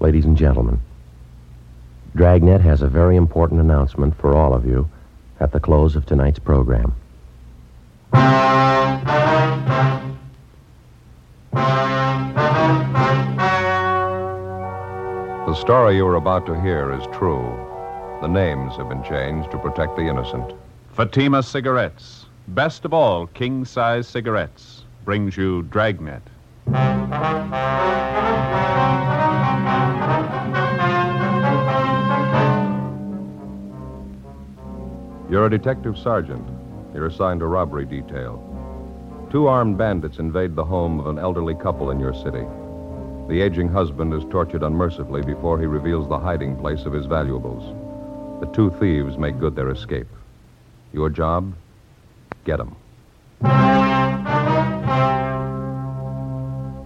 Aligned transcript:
ladies 0.00 0.24
and 0.24 0.36
gentlemen, 0.36 0.80
Dragnet 2.14 2.60
has 2.60 2.82
a 2.82 2.88
very 2.88 3.16
important 3.16 3.60
announcement 3.60 4.16
for 4.18 4.36
all 4.36 4.54
of 4.54 4.66
you 4.66 4.88
at 5.40 5.52
the 5.52 5.60
close 5.60 5.96
of 5.96 6.06
tonight's 6.06 6.38
program. 6.38 6.94
The 15.46 15.54
story 15.54 15.96
you 15.96 16.06
are 16.06 16.16
about 16.16 16.46
to 16.46 16.60
hear 16.60 16.92
is 16.92 17.04
true. 17.12 17.42
The 18.20 18.28
names 18.28 18.76
have 18.76 18.88
been 18.88 19.04
changed 19.04 19.50
to 19.50 19.58
protect 19.58 19.96
the 19.96 20.02
innocent. 20.02 20.52
Fatima 20.92 21.42
Cigarettes, 21.42 22.26
best 22.48 22.84
of 22.84 22.94
all 22.94 23.26
king 23.28 23.64
size 23.64 24.06
cigarettes, 24.06 24.84
brings 25.04 25.36
you 25.36 25.62
Dragnet. 25.64 26.22
You're 35.36 35.44
a 35.44 35.50
detective 35.50 35.98
sergeant. 35.98 36.48
You're 36.94 37.08
assigned 37.08 37.40
to 37.40 37.46
robbery 37.46 37.84
detail. 37.84 38.42
Two 39.30 39.48
armed 39.48 39.76
bandits 39.76 40.18
invade 40.18 40.56
the 40.56 40.64
home 40.64 40.98
of 40.98 41.08
an 41.08 41.18
elderly 41.18 41.54
couple 41.54 41.90
in 41.90 42.00
your 42.00 42.14
city. 42.14 42.46
The 43.28 43.42
aging 43.42 43.68
husband 43.68 44.14
is 44.14 44.24
tortured 44.30 44.62
unmercifully 44.62 45.20
before 45.20 45.60
he 45.60 45.66
reveals 45.66 46.08
the 46.08 46.18
hiding 46.18 46.56
place 46.56 46.86
of 46.86 46.94
his 46.94 47.04
valuables. 47.04 47.64
The 48.40 48.46
two 48.46 48.70
thieves 48.80 49.18
make 49.18 49.38
good 49.38 49.54
their 49.54 49.68
escape. 49.68 50.08
Your 50.94 51.10
job? 51.10 51.52
Get 52.46 52.58
'em. 52.58 52.74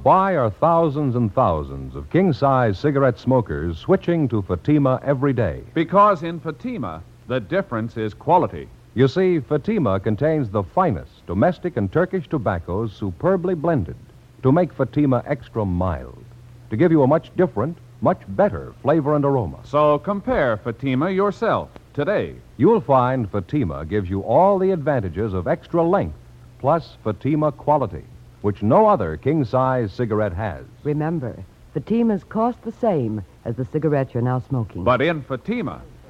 Why 0.03 0.35
are 0.35 0.51
thousands 0.51 1.15
and 1.15 1.33
thousands 1.33 1.95
of 1.95 2.11
king 2.11 2.33
size 2.33 2.81
cigarette 2.81 3.21
smokers 3.21 3.79
switching 3.79 4.27
to 4.27 4.43
Fatima 4.43 4.99
every 5.05 5.35
day? 5.35 5.63
Because 5.73 6.25
in 6.25 6.41
Fatima, 6.41 7.05
the 7.31 7.39
difference 7.39 7.97
is 7.97 8.13
quality. 8.13 8.69
You 8.95 9.07
see, 9.07 9.39
Fatima 9.39 10.01
contains 10.01 10.51
the 10.51 10.65
finest 10.65 11.25
domestic 11.29 11.77
and 11.77 11.91
Turkish 11.93 12.27
tobaccos 12.27 12.93
superbly 12.93 13.55
blended 13.55 13.95
to 14.43 14.51
make 14.51 14.73
Fatima 14.73 15.23
extra 15.25 15.65
mild, 15.65 16.25
to 16.71 16.77
give 16.77 16.91
you 16.91 17.05
a 17.05 17.07
much 17.07 17.31
different, 17.37 17.79
much 18.01 18.21
better 18.31 18.75
flavor 18.83 19.15
and 19.15 19.25
aroma. 19.25 19.61
So 19.63 20.01
compare 20.01 20.57
Fatima 20.57 21.09
yourself 21.09 21.69
today. 21.95 22.35
You'll 22.57 22.81
find 22.81 23.31
Fatima 23.31 23.85
gives 23.85 24.11
you 24.11 24.23
all 24.23 24.59
the 24.59 24.73
advantages 24.73 25.33
of 25.33 25.47
extra 25.47 25.85
length 25.85 26.17
plus 26.59 26.97
Fatima 27.05 27.53
quality, 27.53 28.03
which 28.41 28.61
no 28.61 28.89
other 28.89 29.17
king 29.17 29.45
size 29.45 29.93
cigarette 29.93 30.33
has. 30.33 30.65
Remember, 30.83 31.37
Fatimas 31.77 32.29
cost 32.29 32.61
the 32.63 32.73
same 32.73 33.23
as 33.45 33.55
the 33.55 33.67
cigarette 33.67 34.15
you're 34.15 34.21
now 34.21 34.41
smoking. 34.41 34.83
But 34.83 35.01
in 35.01 35.23
Fatima, 35.23 35.81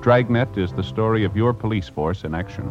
Dragnet 0.00 0.56
is 0.56 0.72
the 0.72 0.82
story 0.82 1.24
of 1.24 1.36
your 1.36 1.52
police 1.52 1.86
force 1.86 2.24
in 2.24 2.34
action. 2.34 2.64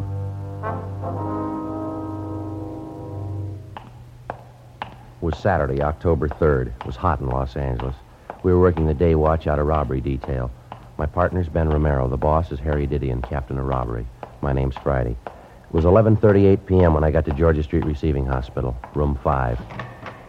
It 4.40 5.20
was 5.20 5.38
Saturday, 5.38 5.80
October 5.80 6.28
3rd. 6.28 6.72
It 6.80 6.86
was 6.86 6.96
hot 6.96 7.20
in 7.20 7.28
Los 7.28 7.54
Angeles. 7.54 7.94
We 8.42 8.52
were 8.52 8.58
working 8.58 8.86
the 8.86 8.94
day 8.94 9.14
watch 9.14 9.46
out 9.46 9.60
of 9.60 9.66
robbery 9.66 10.00
detail. 10.00 10.50
My 10.98 11.06
partner's 11.06 11.48
Ben 11.48 11.68
Romero. 11.68 12.08
The 12.08 12.16
boss 12.16 12.50
is 12.50 12.58
Harry 12.58 12.88
Didion, 12.88 13.22
captain 13.22 13.60
of 13.60 13.66
robbery. 13.66 14.08
My 14.42 14.52
name's 14.52 14.76
Friday. 14.82 15.16
It 15.24 15.72
was 15.72 15.84
11:38 15.84 16.66
p.m. 16.66 16.94
when 16.94 17.04
I 17.04 17.12
got 17.12 17.24
to 17.26 17.32
Georgia 17.32 17.62
Street 17.62 17.84
Receiving 17.84 18.26
Hospital, 18.26 18.76
room 18.96 19.16
5, 19.22 19.60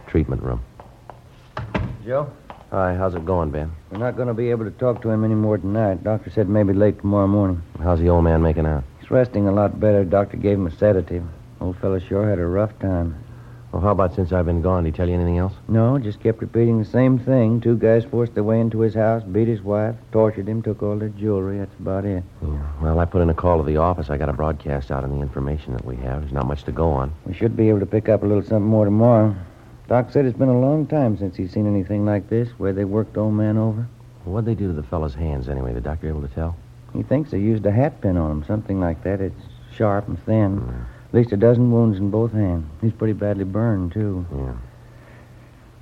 treatment 0.06 0.40
room. 0.40 0.62
Joe, 2.04 2.32
Hi, 2.72 2.94
how's 2.94 3.14
it 3.14 3.26
going, 3.26 3.50
Ben? 3.50 3.70
we're 3.90 3.98
not 3.98 4.16
going 4.16 4.28
to 4.28 4.34
be 4.34 4.48
able 4.48 4.64
to 4.64 4.70
talk 4.70 5.02
to 5.02 5.10
him 5.10 5.24
anymore 5.24 5.58
tonight. 5.58 6.02
Doctor 6.02 6.30
said 6.30 6.48
maybe 6.48 6.72
late 6.72 6.98
tomorrow 7.00 7.26
morning. 7.26 7.62
How's 7.82 8.00
the 8.00 8.08
old 8.08 8.24
man 8.24 8.40
making 8.40 8.64
out? 8.64 8.82
He's 8.98 9.10
resting 9.10 9.46
a 9.46 9.52
lot 9.52 9.78
better. 9.78 10.06
Doctor 10.06 10.38
gave 10.38 10.56
him 10.56 10.66
a 10.66 10.70
sedative. 10.70 11.22
Old 11.60 11.76
fellow 11.80 11.98
sure 11.98 12.26
had 12.26 12.38
a 12.38 12.46
rough 12.46 12.78
time. 12.78 13.22
Well, 13.72 13.82
how 13.82 13.90
about 13.90 14.14
since 14.14 14.32
I've 14.32 14.46
been 14.46 14.62
gone? 14.62 14.84
Did 14.84 14.94
he 14.94 14.96
tell 14.96 15.06
you 15.06 15.14
anything 15.14 15.36
else? 15.36 15.52
No, 15.68 15.98
just 15.98 16.22
kept 16.22 16.40
repeating 16.40 16.78
the 16.78 16.88
same 16.88 17.18
thing. 17.18 17.60
Two 17.60 17.76
guys 17.76 18.06
forced 18.06 18.32
their 18.32 18.42
way 18.42 18.58
into 18.58 18.80
his 18.80 18.94
house, 18.94 19.22
beat 19.22 19.48
his 19.48 19.60
wife, 19.60 19.94
tortured 20.10 20.48
him, 20.48 20.62
took 20.62 20.82
all 20.82 20.96
their 20.96 21.10
jewelry. 21.10 21.58
That's 21.58 21.78
about 21.78 22.06
it. 22.06 22.24
Yeah. 22.40 22.72
Well, 22.80 23.00
I 23.00 23.04
put 23.04 23.20
in 23.20 23.28
a 23.28 23.34
call 23.34 23.58
to 23.58 23.64
the 23.64 23.76
office. 23.76 24.08
I 24.08 24.16
got 24.16 24.30
a 24.30 24.32
broadcast 24.32 24.90
out 24.90 25.04
on 25.04 25.10
the 25.10 25.20
information 25.20 25.74
that 25.74 25.84
we 25.84 25.96
have. 25.96 26.22
There's 26.22 26.32
not 26.32 26.46
much 26.46 26.64
to 26.64 26.72
go 26.72 26.90
on. 26.90 27.12
We 27.26 27.34
should 27.34 27.54
be 27.54 27.68
able 27.68 27.80
to 27.80 27.86
pick 27.86 28.08
up 28.08 28.22
a 28.22 28.26
little 28.26 28.42
something 28.42 28.62
more 28.62 28.86
tomorrow. 28.86 29.36
Doc 29.92 30.10
said 30.10 30.24
it's 30.24 30.38
been 30.38 30.48
a 30.48 30.58
long 30.58 30.86
time 30.86 31.18
since 31.18 31.36
he's 31.36 31.52
seen 31.52 31.66
anything 31.66 32.06
like 32.06 32.30
this, 32.30 32.48
where 32.56 32.72
they 32.72 32.86
worked 32.86 33.18
old 33.18 33.34
man 33.34 33.58
over. 33.58 33.86
What'd 34.24 34.46
they 34.46 34.54
do 34.54 34.68
to 34.68 34.72
the 34.72 34.82
fellow's 34.82 35.14
hands 35.14 35.50
anyway? 35.50 35.74
The 35.74 35.82
doctor 35.82 36.08
able 36.08 36.22
to 36.22 36.28
tell? 36.28 36.56
He 36.94 37.02
thinks 37.02 37.30
they 37.30 37.40
used 37.40 37.66
a 37.66 37.70
hat 37.70 38.00
pin 38.00 38.16
on 38.16 38.30
him, 38.30 38.42
something 38.46 38.80
like 38.80 39.04
that. 39.04 39.20
It's 39.20 39.42
sharp 39.76 40.08
and 40.08 40.18
thin. 40.24 40.56
Hmm. 40.56 40.80
At 41.08 41.14
least 41.14 41.32
a 41.32 41.36
dozen 41.36 41.70
wounds 41.70 41.98
in 41.98 42.08
both 42.08 42.32
hands. 42.32 42.64
He's 42.80 42.94
pretty 42.94 43.12
badly 43.12 43.44
burned, 43.44 43.92
too. 43.92 44.24
Yeah. 44.34 44.54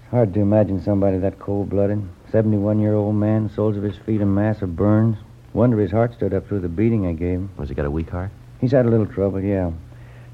It's 0.03 0.11
hard 0.11 0.35
to 0.35 0.41
imagine 0.41 0.83
somebody 0.83 1.19
that 1.19 1.39
cold-blooded. 1.39 2.03
71-year-old 2.33 3.15
man, 3.15 3.49
soles 3.55 3.77
of 3.77 3.85
his 3.85 3.97
feet 3.99 4.23
a 4.23 4.27
mass 4.27 4.61
of 4.61 4.75
burns. 4.75 5.19
Wonder 5.53 5.79
his 5.79 5.93
heart 5.93 6.15
stood 6.15 6.35
up 6.35 6.49
through 6.49 6.63
the 6.63 6.69
beating 6.69 7.07
I 7.07 7.13
gave 7.13 7.39
him. 7.39 7.51
Was 7.57 7.69
he 7.69 7.77
got 7.77 7.87
a 7.87 7.91
weak 7.93 8.11
heart? 8.11 8.33
He's 8.61 8.73
had 8.73 8.87
a 8.87 8.91
little 8.91 9.07
trouble, 9.07 9.41
yeah. 9.41 9.71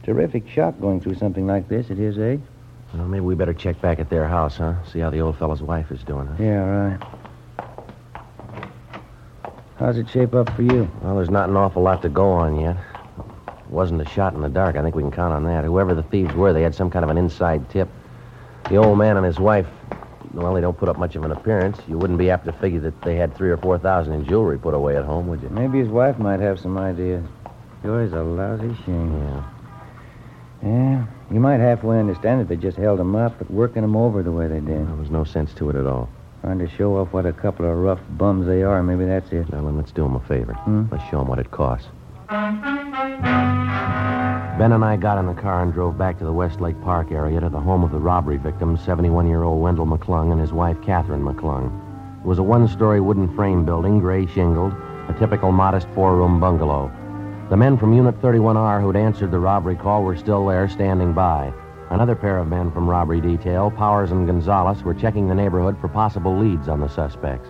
Terrific 0.03 0.49
shock 0.49 0.81
going 0.81 1.03
through 1.03 1.17
something 1.17 1.47
like 1.47 1.69
this 1.69 1.91
at 1.91 1.99
his 1.99 2.19
age. 2.19 2.41
Well, 2.95 3.07
maybe 3.07 3.21
we 3.21 3.35
better 3.35 3.55
check 3.55 3.81
back 3.81 3.99
at 3.99 4.09
their 4.09 4.27
house, 4.27 4.57
huh? 4.57 4.75
See 4.85 5.01
how 5.01 5.11
the 5.11 5.21
old 5.21 5.39
fellow's 5.39 5.63
wife 5.63 5.91
is 5.91 6.03
doing, 6.03 6.27
huh? 6.27 6.43
Yeah, 6.43 6.65
right. 6.65 7.03
How's 9.79 9.99
it 9.99 10.09
shape 10.09 10.35
up 10.35 10.55
for 10.57 10.63
you? 10.63 10.91
Well, 11.03 11.17
there's 11.17 11.29
not 11.31 11.51
an 11.51 11.57
awful 11.57 11.83
lot 11.83 12.01
to 12.03 12.09
go 12.09 12.31
on 12.31 12.59
yet. 12.59 12.77
It 13.49 13.71
wasn't 13.71 14.01
a 14.01 14.09
shot 14.09 14.33
in 14.35 14.41
the 14.41 14.49
dark. 14.49 14.77
I 14.77 14.83
think 14.83 14.95
we 14.95 15.03
can 15.03 15.11
count 15.13 15.35
on 15.35 15.45
that. 15.45 15.65
Whoever 15.65 15.95
the 15.95 16.05
thieves 16.05 16.35
were, 16.35 16.53
they 16.53 16.63
had 16.63 16.75
some 16.75 16.91
kind 16.91 17.05
of 17.05 17.11
an 17.11 17.19
inside 17.19 17.69
tip. 17.69 17.89
The 18.71 18.77
old 18.77 18.97
man 18.97 19.17
and 19.19 19.27
his 19.27 19.39
wife, 19.39 19.67
well, 20.33 20.55
they 20.55 20.61
don't 20.63 20.77
put 20.79 20.89
up 20.89 20.99
much 20.99 21.15
of 21.15 21.25
an 21.25 21.33
appearance. 21.33 21.79
You 21.87 21.99
wouldn't 21.99 22.19
be 22.19 22.31
apt 22.31 22.47
to 22.47 22.53
figure 22.53 22.81
that 22.81 23.03
they 23.03 23.17
had 23.17 23.37
three 23.37 23.51
or 23.51 23.59
four 23.59 23.79
thousand 23.79 24.15
in 24.15 24.25
jewelry 24.27 24.59
put 24.59 24.73
away 24.73 24.97
at 24.97 25.05
home, 25.05 25.29
would 25.29 25.43
you? 25.43 25.51
Maybe 25.51 25.79
his 25.79 25.89
wife 25.89 26.19
might 26.19 26.41
have 26.41 26.59
some 26.59 26.79
ideas. 26.79 27.25
Is 27.85 28.13
a 28.15 28.23
lousy 28.23 28.75
shame. 28.85 29.17
Yeah. 29.23 29.45
Yeah, 30.65 31.07
you 31.31 31.41
might 31.41 31.61
halfway 31.61 31.99
understand 31.99 32.41
it. 32.41 32.49
They 32.49 32.57
just 32.57 32.77
held 32.77 33.01
him 33.01 33.17
up, 33.17 33.39
but 33.39 33.51
working 33.51 33.83
him 33.85 33.97
over 33.97 34.23
the 34.23 34.33
way 34.33 34.47
they 34.49 34.61
did. 34.61 34.87
There 34.87 34.95
was 34.95 35.11
no 35.11 35.25
sense 35.25 35.53
to 35.55 35.71
it 35.71 35.77
at 35.77 35.87
all. 35.87 36.09
Trying 36.43 36.59
to 36.61 36.69
show 36.69 36.97
off 36.97 37.13
what 37.13 37.27
a 37.27 37.33
couple 37.33 37.69
of 37.71 37.77
rough 37.77 38.01
bums 38.11 38.47
they 38.47 38.63
are. 38.63 38.83
Maybe 38.83 39.05
that's 39.05 39.33
it. 39.33 39.51
Well, 39.51 39.65
then 39.65 39.77
let's 39.77 39.91
do 39.93 40.03
them 40.05 40.15
a 40.15 40.21
favor. 40.21 40.53
Hmm? 40.53 40.85
Let's 40.91 41.05
show 41.11 41.19
them 41.19 41.29
what 41.29 41.39
it 41.39 41.51
costs. 41.51 41.89
Ben 44.59 44.73
and 44.73 44.85
I 44.85 44.97
got 44.97 45.19
in 45.19 45.27
the 45.27 45.35
car 45.35 45.63
and 45.63 45.73
drove 45.73 45.99
back 45.99 46.19
to 46.19 46.25
the 46.25 46.33
Westlake 46.33 46.81
Park 46.83 47.13
area 47.13 47.41
to 47.41 47.49
the 47.49 47.61
home 47.61 47.85
of 47.85 47.91
the 47.91 47.99
robbery 47.99 48.39
victim, 48.39 48.77
71 48.77 49.29
year 49.29 49.43
old 49.43 49.61
Wendell 49.63 49.87
McClung, 49.87 50.33
and 50.33 50.41
his 50.41 50.53
wife, 50.53 50.81
Catherine 50.83 51.23
McClung. 51.23 51.67
It 52.21 52.27
was 52.27 52.39
a 52.39 52.43
one 52.43 52.67
story 52.69 53.01
wooden 53.01 53.35
frame 53.37 53.65
building, 53.65 53.99
gray 54.01 54.27
shingled, 54.27 54.73
a 55.09 55.17
typical 55.19 55.53
modest 55.53 55.87
four 55.95 56.17
room 56.17 56.41
bungalow. 56.41 56.91
The 57.49 57.57
men 57.57 57.79
from 57.79 57.93
Unit 57.93 58.21
31R 58.21 58.81
who'd 58.81 58.97
answered 58.97 59.31
the 59.31 59.39
robbery 59.39 59.77
call 59.77 60.03
were 60.03 60.17
still 60.17 60.45
there, 60.47 60.69
standing 60.69 61.13
by. 61.13 61.53
Another 61.91 62.17
pair 62.17 62.39
of 62.39 62.49
men 62.49 62.73
from 62.73 62.91
robbery 62.91 63.21
detail, 63.21 63.71
Powers 63.71 64.11
and 64.11 64.27
Gonzalez, 64.27 64.83
were 64.83 64.95
checking 64.95 65.29
the 65.29 65.35
neighborhood 65.35 65.77
for 65.81 65.87
possible 65.87 66.37
leads 66.37 66.69
on 66.69 66.81
the 66.81 66.89
suspects. 66.89 67.49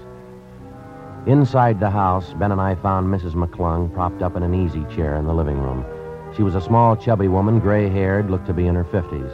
Inside 1.27 1.81
the 1.81 1.89
house, 1.89 2.35
Ben 2.35 2.53
and 2.53 2.61
I 2.61 2.75
found 2.75 3.07
Mrs. 3.07 3.33
McClung 3.33 3.91
propped 3.95 4.21
up 4.21 4.37
in 4.37 4.43
an 4.43 4.55
easy 4.55 4.85
chair 4.95 5.17
in 5.17 5.27
the 5.27 5.33
living 5.33 5.59
room. 5.59 5.83
She 6.37 6.43
was 6.43 6.57
a 6.57 6.61
small, 6.61 6.95
chubby 6.95 7.29
woman, 7.29 7.59
gray 7.59 7.89
haired, 7.89 8.31
looked 8.31 8.47
to 8.49 8.53
be 8.53 8.67
in 8.67 8.75
her 8.75 8.85
50s. 8.85 9.33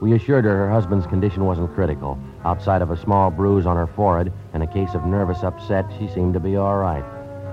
We 0.00 0.14
assured 0.14 0.46
her 0.46 0.56
her 0.56 0.70
husband's 0.70 1.06
condition 1.06 1.44
wasn't 1.44 1.74
critical. 1.74 2.18
Outside 2.46 2.80
of 2.80 2.90
a 2.90 2.96
small 2.96 3.30
bruise 3.30 3.66
on 3.66 3.76
her 3.76 3.86
forehead 3.86 4.32
and 4.54 4.62
a 4.62 4.66
case 4.66 4.94
of 4.94 5.04
nervous 5.04 5.42
upset, 5.42 5.84
she 5.98 6.08
seemed 6.08 6.32
to 6.32 6.40
be 6.40 6.56
all 6.56 6.78
right. 6.78 7.04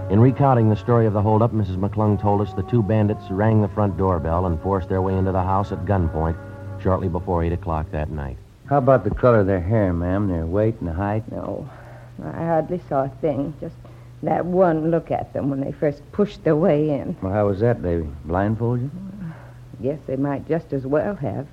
In 0.10 0.19
recounting 0.19 0.69
the 0.69 0.75
story 0.75 1.07
of 1.07 1.13
the 1.13 1.22
holdup, 1.22 1.52
Mrs. 1.52 1.78
McClung 1.78 2.22
told 2.22 2.42
us 2.42 2.54
the 2.54 2.62
two 2.63 2.84
bandits 2.84 3.24
rang 3.31 3.62
the 3.62 3.68
front 3.68 3.98
doorbell 3.98 4.46
and 4.46 4.62
forced 4.62 4.88
their 4.88 5.02
way 5.02 5.16
into 5.18 5.31
the 5.31 5.42
house 5.42 5.72
at 5.72 5.84
gunpoint 5.86 6.38
shortly 6.81 7.07
before 7.07 7.44
8 7.44 7.54
o'clock 7.54 7.90
that 7.92 8.12
night. 8.12 8.38
How 8.68 8.78
about 8.78 9.04
the 9.04 9.10
color 9.10 9.40
of 9.40 9.48
their 9.48 9.60
hair, 9.62 9.94
ma'am? 9.94 10.28
Their 10.28 10.46
weight 10.46 10.75
and 10.80 10.88
the 10.90 10.94
height? 10.94 11.30
No. 11.31 11.68
I 12.24 12.46
hardly 12.46 12.80
saw 12.88 13.06
a 13.06 13.10
thing. 13.10 13.54
Just 13.60 13.75
that 14.22 14.46
one 14.46 14.92
look 14.92 15.10
at 15.10 15.34
them 15.34 15.50
when 15.50 15.60
they 15.60 15.72
first 15.72 16.02
pushed 16.12 16.44
their 16.44 16.56
way 16.56 16.90
in. 16.92 17.16
Well, 17.22 17.34
how 17.34 17.48
was 17.48 17.60
that, 17.62 17.81
baby? 17.81 18.07
Blindfold 18.25 18.81
you? 18.81 18.92
Guess 19.81 20.00
they 20.06 20.16
might 20.18 20.48
just 20.48 20.72
as 20.72 20.86
well 20.86 21.16
have. 21.16 21.48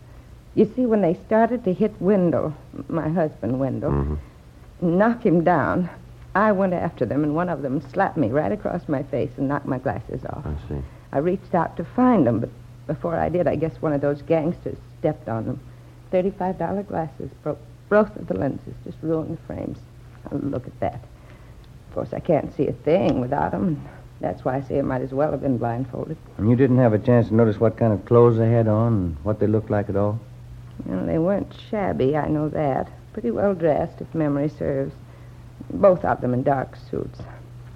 You 0.54 0.70
see, 0.76 0.84
when 0.84 1.00
they 1.00 1.14
started 1.26 1.64
to 1.64 1.72
hit 1.72 1.94
Wendell, 2.00 2.54
my 2.88 3.08
husband 3.08 3.58
Wendell, 3.58 3.90
Mhm. 3.90 4.16
knock 4.82 5.24
him 5.24 5.42
down, 5.42 5.88
I 6.34 6.52
went 6.52 6.72
after 6.72 7.04
them, 7.04 7.24
and 7.24 7.34
one 7.34 7.48
of 7.48 7.62
them 7.62 7.80
slapped 7.92 8.16
me 8.16 8.28
right 8.28 8.52
across 8.52 8.88
my 8.88 9.02
face 9.02 9.30
and 9.36 9.48
knocked 9.48 9.66
my 9.66 9.78
glasses 9.78 10.24
off. 10.24 10.46
I 10.46 10.54
see. 10.68 10.82
I 11.12 11.18
reached 11.18 11.54
out 11.54 11.76
to 11.76 11.84
find 11.84 12.26
them, 12.26 12.40
but 12.40 12.48
before 12.86 13.16
I 13.16 13.28
did, 13.28 13.46
I 13.46 13.56
guess 13.56 13.82
one 13.82 13.92
of 13.92 14.00
those 14.00 14.22
gangsters 14.22 14.78
stepped 14.98 15.28
on 15.28 15.44
them. 15.46 15.60
Thirty-five 16.10 16.58
dollar 16.58 16.82
glasses 16.82 17.30
broke 17.42 17.58
both 17.88 18.16
of 18.16 18.26
the 18.26 18.34
lenses, 18.34 18.74
just 18.84 18.96
ruined 19.02 19.36
the 19.36 19.42
frames. 19.46 19.78
Now, 20.30 20.38
look 20.38 20.66
at 20.66 20.80
that. 20.80 21.00
Of 21.88 21.94
course, 21.94 22.14
I 22.14 22.20
can't 22.20 22.54
see 22.56 22.66
a 22.66 22.72
thing 22.72 23.20
without 23.20 23.50
them. 23.50 23.86
That's 24.20 24.44
why 24.44 24.56
I 24.56 24.60
say 24.62 24.78
I 24.78 24.82
might 24.82 25.02
as 25.02 25.12
well 25.12 25.32
have 25.32 25.42
been 25.42 25.58
blindfolded. 25.58 26.16
And 26.38 26.48
you 26.48 26.56
didn't 26.56 26.78
have 26.78 26.94
a 26.94 26.98
chance 26.98 27.28
to 27.28 27.34
notice 27.34 27.58
what 27.60 27.76
kind 27.76 27.92
of 27.92 28.04
clothes 28.06 28.38
they 28.38 28.50
had 28.50 28.68
on 28.68 28.92
and 28.92 29.16
what 29.24 29.40
they 29.40 29.46
looked 29.46 29.68
like 29.68 29.88
at 29.90 29.96
all? 29.96 30.18
Know, 30.86 31.04
they 31.04 31.18
weren't 31.18 31.52
shabby, 31.70 32.16
I 32.16 32.28
know 32.28 32.48
that. 32.48 32.88
Pretty 33.12 33.30
well 33.30 33.54
dressed, 33.54 34.00
if 34.00 34.14
memory 34.14 34.48
serves. 34.48 34.94
Both 35.72 36.04
of 36.04 36.20
them 36.20 36.34
in 36.34 36.42
dark 36.42 36.76
suits. 36.90 37.20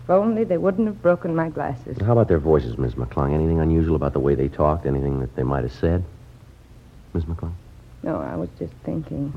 If 0.05 0.11
only 0.11 0.45
they 0.45 0.59
wouldn't 0.59 0.87
have 0.87 1.03
broken 1.03 1.35
my 1.35 1.49
glasses. 1.49 1.99
How 2.01 2.13
about 2.13 2.29
their 2.29 2.39
voices, 2.39 2.79
Miss 2.79 2.95
McClung? 2.95 3.35
Anything 3.35 3.59
unusual 3.59 3.97
about 3.97 4.13
the 4.13 4.21
way 4.21 4.35
they 4.35 4.49
talked? 4.49 4.87
Anything 4.87 5.21
that 5.21 5.35
they 5.35 5.43
might 5.43 5.65
have 5.65 5.73
said? 5.73 6.05
Miss 7.13 7.25
McClung? 7.25 7.55
No, 8.03 8.19
I 8.19 8.37
was 8.37 8.49
just 8.59 8.73
thinking. 8.85 9.33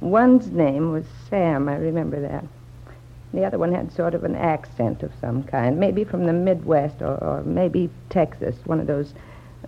One's 0.00 0.50
name 0.50 0.92
was 0.92 1.04
Sam, 1.28 1.68
I 1.68 1.76
remember 1.76 2.20
that. 2.20 2.44
The 3.32 3.44
other 3.44 3.58
one 3.58 3.72
had 3.72 3.90
sort 3.90 4.14
of 4.14 4.24
an 4.24 4.36
accent 4.36 5.02
of 5.02 5.10
some 5.20 5.42
kind, 5.42 5.80
maybe 5.80 6.04
from 6.04 6.26
the 6.26 6.32
Midwest 6.32 7.00
or, 7.00 7.16
or 7.24 7.42
maybe 7.44 7.88
Texas, 8.10 8.54
one 8.66 8.78
of 8.78 8.86
those 8.86 9.14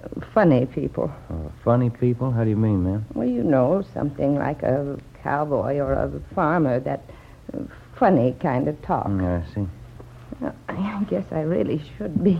uh, 0.02 0.20
funny 0.34 0.66
people. 0.66 1.10
Uh, 1.30 1.48
funny 1.64 1.88
people? 1.88 2.30
How 2.30 2.44
do 2.44 2.50
you 2.50 2.56
mean, 2.56 2.84
ma'am? 2.84 3.06
Well, 3.14 3.28
you 3.28 3.42
know, 3.42 3.82
something 3.94 4.36
like 4.36 4.62
a 4.62 4.98
cowboy 5.22 5.78
or 5.78 5.94
a 5.94 6.10
farmer, 6.34 6.78
that 6.80 7.02
uh, 7.54 7.62
funny 7.96 8.36
kind 8.40 8.68
of 8.68 8.80
talk. 8.82 9.06
Mm, 9.06 9.42
I 9.42 9.54
see. 9.54 9.66
Well, 10.40 10.54
I 10.68 11.04
guess 11.08 11.24
I 11.30 11.42
really 11.42 11.82
should 11.96 12.22
be 12.22 12.38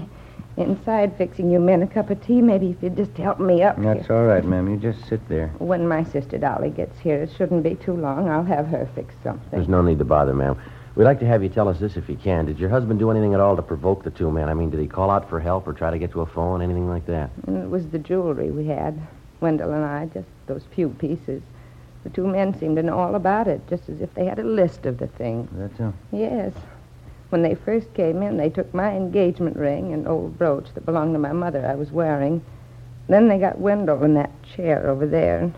inside 0.56 1.16
fixing 1.16 1.50
you 1.50 1.58
men 1.58 1.82
a 1.82 1.86
cup 1.86 2.10
of 2.10 2.24
tea. 2.24 2.40
Maybe 2.40 2.70
if 2.70 2.82
you'd 2.82 2.96
just 2.96 3.16
help 3.16 3.40
me 3.40 3.62
up 3.62 3.76
That's 3.80 4.06
here. 4.06 4.16
all 4.16 4.24
right, 4.24 4.44
ma'am. 4.44 4.68
You 4.68 4.76
just 4.76 5.06
sit 5.08 5.26
there. 5.28 5.48
When 5.58 5.86
my 5.86 6.04
sister 6.04 6.38
Dolly 6.38 6.70
gets 6.70 6.98
here, 6.98 7.22
it 7.22 7.30
shouldn't 7.36 7.62
be 7.62 7.74
too 7.76 7.94
long. 7.94 8.28
I'll 8.28 8.44
have 8.44 8.66
her 8.68 8.88
fix 8.94 9.14
something. 9.22 9.48
There's 9.50 9.68
no 9.68 9.82
need 9.82 9.98
to 9.98 10.04
bother, 10.04 10.34
ma'am. 10.34 10.56
We'd 10.96 11.04
like 11.04 11.18
to 11.20 11.26
have 11.26 11.42
you 11.42 11.48
tell 11.48 11.68
us 11.68 11.80
this 11.80 11.96
if 11.96 12.08
you 12.08 12.14
can. 12.16 12.46
Did 12.46 12.58
your 12.60 12.70
husband 12.70 13.00
do 13.00 13.10
anything 13.10 13.34
at 13.34 13.40
all 13.40 13.56
to 13.56 13.62
provoke 13.62 14.04
the 14.04 14.10
two 14.10 14.30
men? 14.30 14.48
I 14.48 14.54
mean, 14.54 14.70
did 14.70 14.78
he 14.78 14.86
call 14.86 15.10
out 15.10 15.28
for 15.28 15.40
help 15.40 15.66
or 15.66 15.72
try 15.72 15.90
to 15.90 15.98
get 15.98 16.12
to 16.12 16.20
a 16.20 16.26
phone, 16.26 16.62
anything 16.62 16.88
like 16.88 17.04
that? 17.06 17.30
And 17.48 17.56
it 17.56 17.68
was 17.68 17.88
the 17.88 17.98
jewelry 17.98 18.52
we 18.52 18.66
had, 18.66 19.00
Wendell 19.40 19.72
and 19.72 19.84
I, 19.84 20.06
just 20.06 20.28
those 20.46 20.62
few 20.72 20.90
pieces. 20.90 21.42
The 22.04 22.10
two 22.10 22.26
men 22.26 22.56
seemed 22.58 22.76
to 22.76 22.82
know 22.82 22.98
all 22.98 23.14
about 23.14 23.48
it, 23.48 23.66
just 23.68 23.88
as 23.88 24.00
if 24.00 24.14
they 24.14 24.26
had 24.26 24.38
a 24.38 24.44
list 24.44 24.86
of 24.86 24.98
the 24.98 25.06
things. 25.06 25.48
That's 25.52 25.80
all. 25.80 25.94
Yes. 26.12 26.52
When 27.30 27.42
they 27.42 27.54
first 27.54 27.92
came 27.94 28.22
in, 28.22 28.36
they 28.36 28.50
took 28.50 28.72
my 28.72 28.92
engagement 28.94 29.56
ring 29.56 29.92
and 29.92 30.06
old 30.06 30.38
brooch 30.38 30.66
that 30.74 30.86
belonged 30.86 31.14
to 31.14 31.18
my 31.18 31.32
mother 31.32 31.66
I 31.66 31.74
was 31.74 31.90
wearing. 31.90 32.44
Then 33.08 33.28
they 33.28 33.38
got 33.38 33.58
Wendell 33.58 34.04
in 34.04 34.14
that 34.14 34.30
chair 34.42 34.88
over 34.88 35.06
there 35.06 35.38
and 35.38 35.54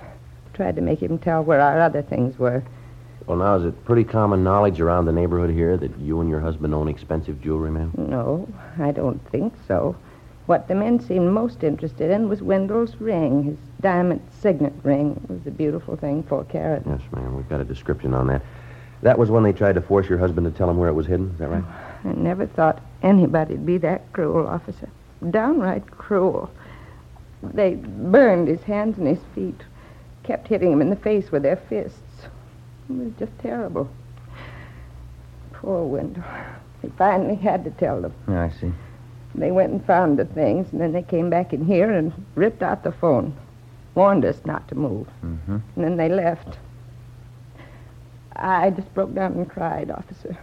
tried 0.55 0.77
to 0.77 0.83
make 0.83 1.03
him 1.03 1.19
tell 1.19 1.43
where 1.43 1.61
our 1.61 1.81
other 1.81 2.01
things 2.01 2.39
were. 2.39 2.63
Well, 3.27 3.39
now, 3.39 3.57
is 3.57 3.65
it 3.65 3.85
pretty 3.85 4.05
common 4.05 4.45
knowledge 4.45 4.81
around 4.81 5.07
the 5.07 5.13
neighborhood 5.13 5.51
here 5.51 5.77
that 5.77 5.99
you 5.99 6.21
and 6.21 6.31
your 6.31 6.41
husband 6.41 6.73
own 6.73 6.89
expensive 6.89 7.43
jewelry, 7.43 7.73
ma'am? 7.73 7.93
No, 7.99 8.49
I 8.79 8.93
don't 8.93 9.19
think 9.31 9.53
so. 9.67 9.97
What 10.47 10.69
the 10.69 10.77
men 10.77 11.01
seemed 11.01 11.33
most 11.33 11.65
interested 11.65 12.11
in 12.11 12.29
was 12.29 12.41
Wendell's 12.41 12.95
ring, 13.01 13.43
his 13.43 13.59
diamond 13.81 14.21
signet 14.41 14.73
ring. 14.85 15.21
It 15.25 15.31
was 15.31 15.47
a 15.47 15.51
beautiful 15.51 15.97
thing, 15.97 16.23
four 16.23 16.45
carat. 16.45 16.85
Yes, 16.87 17.01
ma'am. 17.13 17.37
We've 17.37 17.49
got 17.49 17.61
a 17.61 17.65
description 17.65 18.15
on 18.15 18.29
that. 18.29 18.43
That 19.03 19.19
was 19.19 19.29
when 19.31 19.43
they 19.43 19.53
tried 19.53 19.75
to 19.75 19.81
force 19.81 20.09
your 20.09 20.19
husband 20.19 20.47
to 20.47 20.57
tell 20.57 20.69
them 20.69 20.79
where 20.79 20.89
it 20.89 20.95
was 20.95 21.07
hidden. 21.07 21.31
Is 21.33 21.39
that 21.39 21.49
right? 21.49 21.65
I 22.05 22.13
never 22.13 22.47
thought 22.47 22.81
anybody'd 23.03 23.67
be 23.67 23.79
that 23.79 24.13
cruel, 24.13 24.47
officer. 24.47 24.89
Downright 25.31 25.91
cruel. 25.91 26.51
They 27.43 27.75
burned 27.75 28.49
his 28.49 28.63
hands 28.63 28.99
and 28.99 29.07
his 29.07 29.19
feet, 29.35 29.61
kept 30.23 30.49
hitting 30.49 30.73
him 30.73 30.81
in 30.81 30.91
the 30.91 30.97
face 30.97 31.31
with 31.31 31.43
their 31.43 31.57
fists. 31.57 32.01
It 32.89 32.97
was 32.97 33.13
just 33.19 33.37
terrible. 33.41 33.91
Poor 35.53 35.85
Wendell. 35.85 36.23
He 36.83 36.89
finally 36.97 37.35
had 37.35 37.65
to 37.65 37.71
tell 37.73 38.01
them. 38.01 38.15
Yeah, 38.29 38.45
I 38.45 38.51
see. 38.51 38.73
They 39.37 39.50
went 39.50 39.71
and 39.73 39.85
found 39.85 40.19
the 40.19 40.25
things, 40.25 40.67
and 40.73 40.81
then 40.81 40.93
they 40.93 41.03
came 41.03 41.29
back 41.31 41.53
in 41.53 41.65
here 41.65 41.91
and 41.91 42.12
ripped 42.35 42.62
out 42.62 42.83
the 42.85 42.93
phone. 42.93 43.37
Warned 43.94 44.25
us 44.25 44.41
not 44.44 44.67
to 44.69 44.75
move. 44.75 45.06
Mm-hmm. 45.25 45.56
And 45.77 45.85
then 45.85 45.97
they 45.97 46.09
left. 46.09 46.59
I 48.35 48.71
just 48.71 48.93
broke 48.94 49.15
down 49.15 49.33
and 49.33 49.49
cried, 49.49 49.91
officer. 49.91 50.37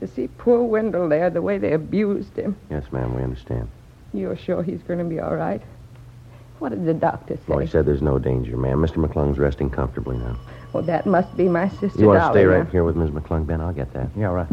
To 0.00 0.06
see 0.06 0.28
poor 0.38 0.62
Wendell 0.62 1.08
there, 1.08 1.30
the 1.30 1.42
way 1.42 1.58
they 1.58 1.72
abused 1.72 2.36
him. 2.36 2.56
Yes, 2.70 2.84
ma'am. 2.92 3.14
We 3.14 3.22
understand. 3.22 3.68
You're 4.12 4.36
sure 4.36 4.62
he's 4.62 4.82
going 4.82 4.98
to 4.98 5.04
be 5.04 5.20
all 5.20 5.34
right? 5.36 5.62
What 6.58 6.70
did 6.70 6.84
the 6.84 6.94
doctor 6.94 7.36
say? 7.36 7.42
Well, 7.48 7.58
he 7.58 7.66
said 7.66 7.86
there's 7.86 8.02
no 8.02 8.18
danger, 8.18 8.56
ma'am. 8.56 8.78
Mr. 8.78 9.04
McClung's 9.04 9.38
resting 9.38 9.70
comfortably 9.70 10.16
now. 10.18 10.36
Well, 10.72 10.82
that 10.84 11.06
must 11.06 11.36
be 11.36 11.48
my 11.48 11.68
sister 11.68 12.00
You 12.00 12.06
want 12.08 12.18
to 12.18 12.20
Dolly 12.20 12.40
stay 12.40 12.44
now. 12.44 12.58
right 12.58 12.68
here 12.70 12.84
with 12.84 12.96
Miss 12.96 13.10
McClung, 13.10 13.46
Ben? 13.46 13.60
I'll 13.60 13.72
get 13.72 13.92
that. 13.94 14.08
Yeah, 14.16 14.26
right. 14.26 14.46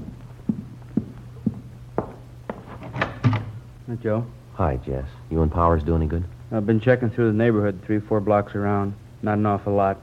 Hi, 3.87 3.95
Joe. 3.95 4.25
Hi, 4.55 4.77
Jess. 4.77 5.05
You 5.29 5.41
and 5.41 5.51
Powers 5.51 5.83
do 5.83 5.95
any 5.95 6.07
good? 6.07 6.23
I've 6.51 6.65
been 6.65 6.79
checking 6.79 7.09
through 7.09 7.31
the 7.31 7.37
neighborhood, 7.37 7.81
three, 7.85 7.99
four 7.99 8.19
blocks 8.19 8.53
around. 8.55 8.93
Not 9.21 9.37
an 9.37 9.45
awful 9.45 9.73
lot. 9.73 9.97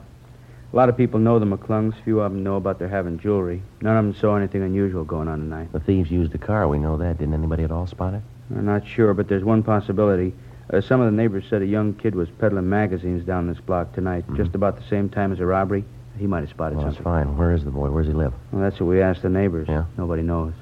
A 0.73 0.75
lot 0.75 0.89
of 0.89 0.97
people 0.97 1.19
know 1.19 1.39
the 1.39 1.45
McClungs. 1.45 1.93
Few 2.03 2.19
of 2.19 2.31
them 2.31 2.43
know 2.43 2.55
about 2.55 2.79
their 2.79 2.87
having 2.87 3.19
jewelry. 3.19 3.61
None 3.81 3.95
of 3.95 4.03
them 4.05 4.19
saw 4.19 4.35
anything 4.35 4.63
unusual 4.63 5.03
going 5.03 5.27
on 5.27 5.39
tonight. 5.39 5.71
The 5.71 5.79
thieves 5.79 6.09
used 6.11 6.31
the 6.31 6.37
car. 6.37 6.67
We 6.67 6.79
know 6.79 6.97
that. 6.97 7.19
Didn't 7.19 7.33
anybody 7.33 7.63
at 7.63 7.71
all 7.71 7.87
spot 7.87 8.13
it? 8.15 8.21
I'm 8.55 8.65
not 8.65 8.87
sure, 8.87 9.13
but 9.13 9.27
there's 9.27 9.43
one 9.43 9.63
possibility. 9.63 10.33
Uh, 10.73 10.81
some 10.81 10.99
of 10.99 11.05
the 11.05 11.15
neighbors 11.15 11.45
said 11.49 11.61
a 11.61 11.65
young 11.65 11.93
kid 11.93 12.15
was 12.15 12.27
peddling 12.39 12.67
magazines 12.67 13.23
down 13.23 13.47
this 13.47 13.59
block 13.59 13.93
tonight, 13.93 14.25
just 14.35 14.55
about 14.55 14.77
the 14.77 14.87
same 14.89 15.09
time 15.09 15.31
as 15.31 15.37
the 15.37 15.45
robbery. 15.45 15.85
He 16.17 16.25
might 16.25 16.39
have 16.41 16.49
spotted 16.49 16.77
Well, 16.77 16.87
that's 16.87 16.97
fine. 16.97 17.37
Where 17.37 17.53
is 17.53 17.63
the 17.63 17.71
boy? 17.71 17.89
Where 17.91 18.01
does 18.01 18.11
he 18.11 18.17
live? 18.17 18.33
Well, 18.51 18.63
that's 18.63 18.79
what 18.79 18.87
we 18.87 19.01
asked 19.01 19.21
the 19.21 19.29
neighbors. 19.29 19.67
Yeah? 19.69 19.85
Nobody 19.97 20.23
knows. 20.23 20.53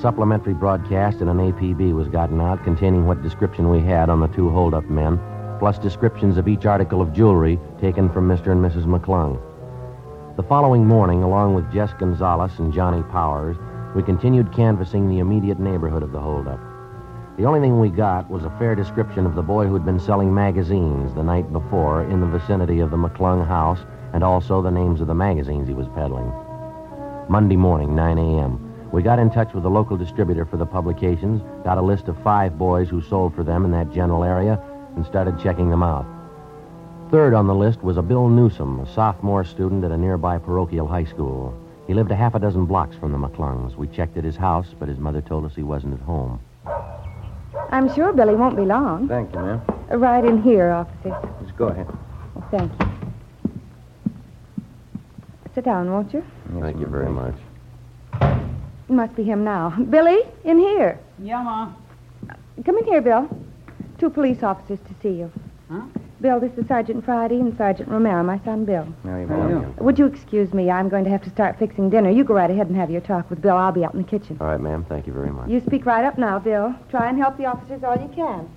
Supplementary 0.00 0.54
broadcast 0.54 1.20
in 1.22 1.28
an 1.28 1.38
APB 1.38 1.92
was 1.92 2.06
gotten 2.06 2.40
out 2.40 2.62
containing 2.62 3.04
what 3.04 3.20
description 3.20 3.68
we 3.68 3.80
had 3.80 4.08
on 4.08 4.20
the 4.20 4.28
two 4.28 4.48
holdup 4.48 4.84
men, 4.84 5.18
plus 5.58 5.76
descriptions 5.76 6.38
of 6.38 6.46
each 6.46 6.66
article 6.66 7.02
of 7.02 7.12
jewelry 7.12 7.58
taken 7.80 8.08
from 8.08 8.28
Mr. 8.28 8.52
and 8.52 8.64
Mrs. 8.64 8.84
McClung. 8.84 9.40
The 10.36 10.44
following 10.44 10.86
morning, 10.86 11.24
along 11.24 11.56
with 11.56 11.72
Jess 11.72 11.92
Gonzalez 11.98 12.60
and 12.60 12.72
Johnny 12.72 13.02
Powers, 13.10 13.56
we 13.96 14.04
continued 14.04 14.52
canvassing 14.52 15.08
the 15.08 15.18
immediate 15.18 15.58
neighborhood 15.58 16.04
of 16.04 16.12
the 16.12 16.20
holdup. 16.20 16.60
The 17.36 17.44
only 17.44 17.58
thing 17.58 17.80
we 17.80 17.88
got 17.88 18.30
was 18.30 18.44
a 18.44 18.56
fair 18.56 18.76
description 18.76 19.26
of 19.26 19.34
the 19.34 19.42
boy 19.42 19.66
who'd 19.66 19.84
been 19.84 19.98
selling 19.98 20.32
magazines 20.32 21.12
the 21.14 21.24
night 21.24 21.52
before 21.52 22.04
in 22.04 22.20
the 22.20 22.38
vicinity 22.38 22.78
of 22.78 22.92
the 22.92 22.96
McClung 22.96 23.44
house, 23.44 23.80
and 24.12 24.22
also 24.22 24.62
the 24.62 24.70
names 24.70 25.00
of 25.00 25.08
the 25.08 25.14
magazines 25.14 25.66
he 25.66 25.74
was 25.74 25.88
peddling. 25.88 26.32
Monday 27.28 27.56
morning, 27.56 27.96
9 27.96 28.16
a.m. 28.16 28.67
We 28.92 29.02
got 29.02 29.18
in 29.18 29.30
touch 29.30 29.52
with 29.52 29.62
the 29.64 29.70
local 29.70 29.96
distributor 29.96 30.44
for 30.44 30.56
the 30.56 30.66
publications, 30.66 31.42
got 31.64 31.78
a 31.78 31.82
list 31.82 32.08
of 32.08 32.20
five 32.22 32.58
boys 32.58 32.88
who 32.88 33.02
sold 33.02 33.34
for 33.34 33.44
them 33.44 33.64
in 33.64 33.70
that 33.72 33.92
general 33.92 34.24
area, 34.24 34.60
and 34.96 35.04
started 35.04 35.38
checking 35.40 35.68
them 35.70 35.82
out. 35.82 36.06
Third 37.10 37.34
on 37.34 37.46
the 37.46 37.54
list 37.54 37.82
was 37.82 37.96
a 37.96 38.02
Bill 38.02 38.28
Newsom, 38.28 38.80
a 38.80 38.94
sophomore 38.94 39.44
student 39.44 39.84
at 39.84 39.90
a 39.90 39.96
nearby 39.96 40.38
parochial 40.38 40.86
high 40.86 41.04
school. 41.04 41.54
He 41.86 41.94
lived 41.94 42.10
a 42.10 42.16
half 42.16 42.34
a 42.34 42.38
dozen 42.38 42.66
blocks 42.66 42.96
from 42.96 43.12
the 43.12 43.18
McClungs. 43.18 43.76
We 43.76 43.88
checked 43.88 44.16
at 44.18 44.24
his 44.24 44.36
house, 44.36 44.74
but 44.78 44.88
his 44.88 44.98
mother 44.98 45.20
told 45.22 45.44
us 45.44 45.54
he 45.54 45.62
wasn't 45.62 45.94
at 45.94 46.00
home. 46.00 46.40
I'm 47.70 47.92
sure 47.94 48.12
Billy 48.12 48.34
won't 48.34 48.56
be 48.56 48.64
long. 48.64 49.08
Thank 49.08 49.32
you, 49.34 49.40
ma'am. 49.40 49.62
Uh, 49.90 49.96
Right 49.96 50.24
in 50.24 50.42
here, 50.42 50.70
officer. 50.70 51.18
Just 51.42 51.56
go 51.56 51.68
ahead. 51.68 51.86
Oh, 52.36 52.44
thank 52.50 52.72
you. 52.80 52.88
Sit 55.54 55.64
down, 55.64 55.90
won't 55.90 56.12
you? 56.12 56.22
Thank 56.60 56.78
you 56.78 56.86
very 56.86 57.08
much. 57.10 57.34
It 58.88 58.92
must 58.92 59.14
be 59.14 59.22
him 59.22 59.44
now. 59.44 59.70
Billy, 59.90 60.22
in 60.44 60.58
here. 60.58 60.98
Yeah, 61.18 61.42
Ma. 61.42 61.72
Come 62.64 62.78
in 62.78 62.84
here, 62.84 63.02
Bill. 63.02 63.28
Two 63.98 64.08
police 64.08 64.42
officers 64.42 64.78
to 64.88 64.94
see 65.02 65.18
you. 65.18 65.30
Huh? 65.70 65.82
Bill, 66.20 66.40
this 66.40 66.52
is 66.56 66.66
Sergeant 66.66 67.04
Friday 67.04 67.36
and 67.36 67.56
Sergeant 67.56 67.88
Romero, 67.90 68.24
my 68.24 68.40
son 68.44 68.64
Bill. 68.64 68.86
Now 69.04 69.18
you 69.18 69.28
How 69.28 69.46
do 69.46 69.54
you 69.54 69.74
Would 69.78 69.98
you 69.98 70.06
excuse 70.06 70.52
me? 70.54 70.70
I'm 70.70 70.88
going 70.88 71.04
to 71.04 71.10
have 71.10 71.22
to 71.24 71.30
start 71.30 71.58
fixing 71.58 71.90
dinner. 71.90 72.10
You 72.10 72.24
go 72.24 72.34
right 72.34 72.50
ahead 72.50 72.68
and 72.68 72.76
have 72.76 72.90
your 72.90 73.02
talk 73.02 73.28
with 73.28 73.42
Bill. 73.42 73.56
I'll 73.56 73.72
be 73.72 73.84
out 73.84 73.94
in 73.94 74.02
the 74.02 74.08
kitchen. 74.08 74.38
All 74.40 74.46
right, 74.46 74.60
ma'am. 74.60 74.84
Thank 74.88 75.06
you 75.06 75.12
very 75.12 75.30
much. 75.30 75.48
You 75.48 75.60
speak 75.60 75.84
right 75.84 76.04
up 76.04 76.16
now, 76.16 76.38
Bill. 76.38 76.74
Try 76.90 77.08
and 77.08 77.18
help 77.18 77.36
the 77.36 77.44
officers 77.44 77.84
all 77.84 77.96
you 77.96 78.08
can. 78.14 78.48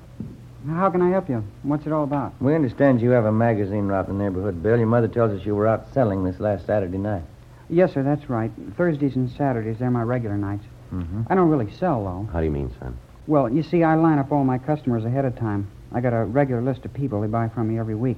How 0.70 0.90
can 0.90 1.02
I 1.02 1.10
help 1.10 1.28
you? 1.28 1.44
What's 1.64 1.86
it 1.86 1.92
all 1.92 2.04
about? 2.04 2.34
We 2.40 2.56
understand 2.56 3.02
you 3.02 3.10
have 3.12 3.26
a 3.26 3.32
magazine 3.32 3.80
in 3.80 3.88
the 3.90 4.14
neighborhood, 4.14 4.64
Bill. 4.64 4.78
Your 4.78 4.88
mother 4.88 5.08
tells 5.08 5.38
us 5.38 5.46
you 5.46 5.56
were 5.56 5.68
out 5.68 5.94
selling 5.94 6.24
this 6.24 6.40
last 6.40 6.66
Saturday 6.66 6.98
night. 6.98 7.24
Yes, 7.72 7.94
sir, 7.94 8.04
that's 8.04 8.30
right. 8.30 8.52
Thursdays 8.76 9.16
and 9.16 9.32
Saturdays, 9.32 9.78
they're 9.80 9.90
my 9.90 10.04
regular 10.04 10.38
nights. 10.38 10.66
Mm-hmm. 10.94 11.22
I 11.30 11.36
don't 11.36 11.48
really 11.48 11.72
sell, 11.72 12.04
though. 12.04 12.30
How 12.34 12.40
do 12.40 12.46
you 12.46 12.52
mean, 12.52 12.70
son? 12.80 12.98
Well, 13.28 13.50
you 13.50 13.64
see, 13.64 13.82
I 13.82 13.96
line 13.96 14.20
up 14.20 14.30
all 14.32 14.44
my 14.44 14.58
customers 14.58 15.06
ahead 15.06 15.24
of 15.24 15.38
time. 15.38 15.72
I 15.94 16.02
got 16.02 16.12
a 16.12 16.26
regular 16.26 16.62
list 16.62 16.84
of 16.84 16.94
people 16.94 17.22
they 17.22 17.28
buy 17.28 17.48
from 17.48 17.70
me 17.70 17.80
every 17.80 17.96
week. 17.96 18.18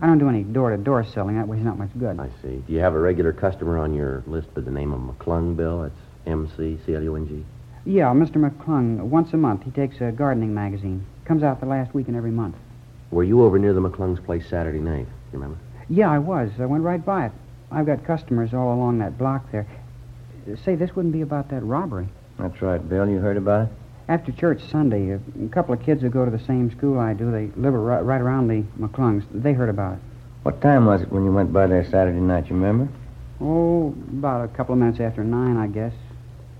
I 0.00 0.06
don't 0.06 0.18
do 0.18 0.28
any 0.28 0.44
door-to-door 0.44 1.04
selling. 1.06 1.36
That 1.36 1.48
way 1.48 1.56
it's 1.56 1.64
not 1.64 1.76
much 1.76 1.90
good. 1.98 2.20
I 2.20 2.28
see. 2.40 2.62
Do 2.66 2.72
you 2.72 2.78
have 2.80 2.94
a 2.94 2.98
regular 2.98 3.32
customer 3.32 3.78
on 3.78 3.94
your 3.94 4.22
list 4.28 4.54
by 4.54 4.60
the 4.60 4.70
name 4.70 4.92
of 4.92 5.00
McClung, 5.00 5.56
Bill? 5.56 5.82
That's 5.82 6.00
M-C-C-L-U-N-G. 6.26 7.44
Yeah, 7.84 8.06
Mr. 8.12 8.36
McClung. 8.36 9.00
Once 9.00 9.32
a 9.32 9.36
month, 9.36 9.64
he 9.64 9.72
takes 9.72 10.00
a 10.00 10.12
gardening 10.12 10.54
magazine. 10.54 11.04
Comes 11.24 11.42
out 11.42 11.58
the 11.58 11.66
last 11.66 11.94
week 11.94 12.06
in 12.06 12.14
every 12.14 12.30
month. 12.30 12.54
Were 13.10 13.24
you 13.24 13.42
over 13.42 13.58
near 13.58 13.72
the 13.72 13.80
McClung's 13.80 14.20
place 14.20 14.48
Saturday 14.48 14.78
night? 14.78 15.06
You 15.32 15.38
remember? 15.38 15.58
Yeah, 15.88 16.10
I 16.10 16.18
was. 16.18 16.50
I 16.60 16.66
went 16.66 16.84
right 16.84 17.04
by 17.04 17.26
it. 17.26 17.32
I've 17.74 17.86
got 17.86 18.04
customers 18.04 18.54
all 18.54 18.72
along 18.72 18.98
that 18.98 19.18
block 19.18 19.50
there. 19.50 19.66
Say, 20.64 20.76
this 20.76 20.94
wouldn't 20.94 21.12
be 21.12 21.22
about 21.22 21.48
that 21.50 21.62
robbery. 21.62 22.08
That's 22.38 22.60
right, 22.62 22.86
Bill. 22.88 23.08
You 23.08 23.18
heard 23.18 23.36
about 23.36 23.68
it? 23.68 23.72
After 24.08 24.32
church 24.32 24.62
Sunday, 24.70 25.10
a, 25.10 25.20
a 25.44 25.48
couple 25.48 25.74
of 25.74 25.82
kids 25.82 26.02
who 26.02 26.10
go 26.10 26.24
to 26.24 26.30
the 26.30 26.44
same 26.44 26.70
school 26.76 26.98
I 26.98 27.14
do, 27.14 27.30
they 27.30 27.46
live 27.56 27.72
right, 27.74 28.00
right 28.00 28.20
around 28.20 28.48
the 28.48 28.62
McClungs. 28.78 29.24
They 29.32 29.54
heard 29.54 29.70
about 29.70 29.94
it. 29.94 29.98
What 30.42 30.60
time 30.60 30.84
was 30.84 31.00
it 31.00 31.10
when 31.10 31.24
you 31.24 31.32
went 31.32 31.52
by 31.52 31.66
there 31.66 31.84
Saturday 31.84 32.20
night, 32.20 32.48
you 32.50 32.56
remember? 32.56 32.92
Oh, 33.40 33.94
about 34.10 34.44
a 34.44 34.48
couple 34.48 34.74
of 34.74 34.78
minutes 34.78 35.00
after 35.00 35.24
nine, 35.24 35.56
I 35.56 35.66
guess. 35.68 35.94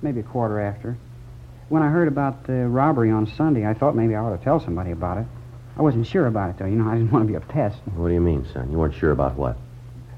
Maybe 0.00 0.20
a 0.20 0.22
quarter 0.22 0.58
after. 0.58 0.96
When 1.68 1.82
I 1.82 1.90
heard 1.90 2.08
about 2.08 2.46
the 2.46 2.66
robbery 2.66 3.10
on 3.10 3.26
Sunday, 3.36 3.66
I 3.66 3.74
thought 3.74 3.94
maybe 3.94 4.14
I 4.14 4.20
ought 4.20 4.36
to 4.36 4.42
tell 4.42 4.58
somebody 4.58 4.90
about 4.90 5.18
it. 5.18 5.26
I 5.76 5.82
wasn't 5.82 6.06
sure 6.06 6.26
about 6.26 6.50
it, 6.50 6.58
though. 6.58 6.66
You 6.66 6.76
know, 6.76 6.88
I 6.88 6.94
didn't 6.94 7.10
want 7.12 7.26
to 7.26 7.28
be 7.30 7.36
a 7.36 7.40
pest. 7.40 7.78
What 7.94 8.08
do 8.08 8.14
you 8.14 8.20
mean, 8.20 8.46
son? 8.52 8.70
You 8.70 8.78
weren't 8.78 8.94
sure 8.94 9.10
about 9.10 9.36
what? 9.36 9.56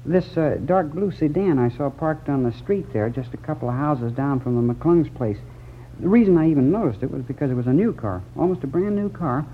This 0.07 0.37
uh, 0.37 0.57
dark 0.63 0.93
blue 0.93 1.11
sedan 1.11 1.59
I 1.59 1.67
saw 1.67 1.89
parked 1.89 2.29
on 2.29 2.43
the 2.43 2.53
street 2.53 2.93
there, 2.93 3.09
just 3.09 3.33
a 3.33 3.37
couple 3.37 3.67
of 3.67 3.75
houses 3.75 4.13
down 4.13 4.39
from 4.39 4.55
the 4.55 4.73
McClung's 4.73 5.09
place. 5.09 5.37
The 5.99 6.07
reason 6.07 6.37
I 6.37 6.49
even 6.49 6.71
noticed 6.71 7.03
it 7.03 7.11
was 7.11 7.23
because 7.23 7.51
it 7.51 7.55
was 7.55 7.67
a 7.67 7.73
new 7.73 7.91
car, 7.91 8.23
almost 8.37 8.63
a 8.63 8.67
brand 8.67 8.95
new 8.95 9.09
car, 9.09 9.45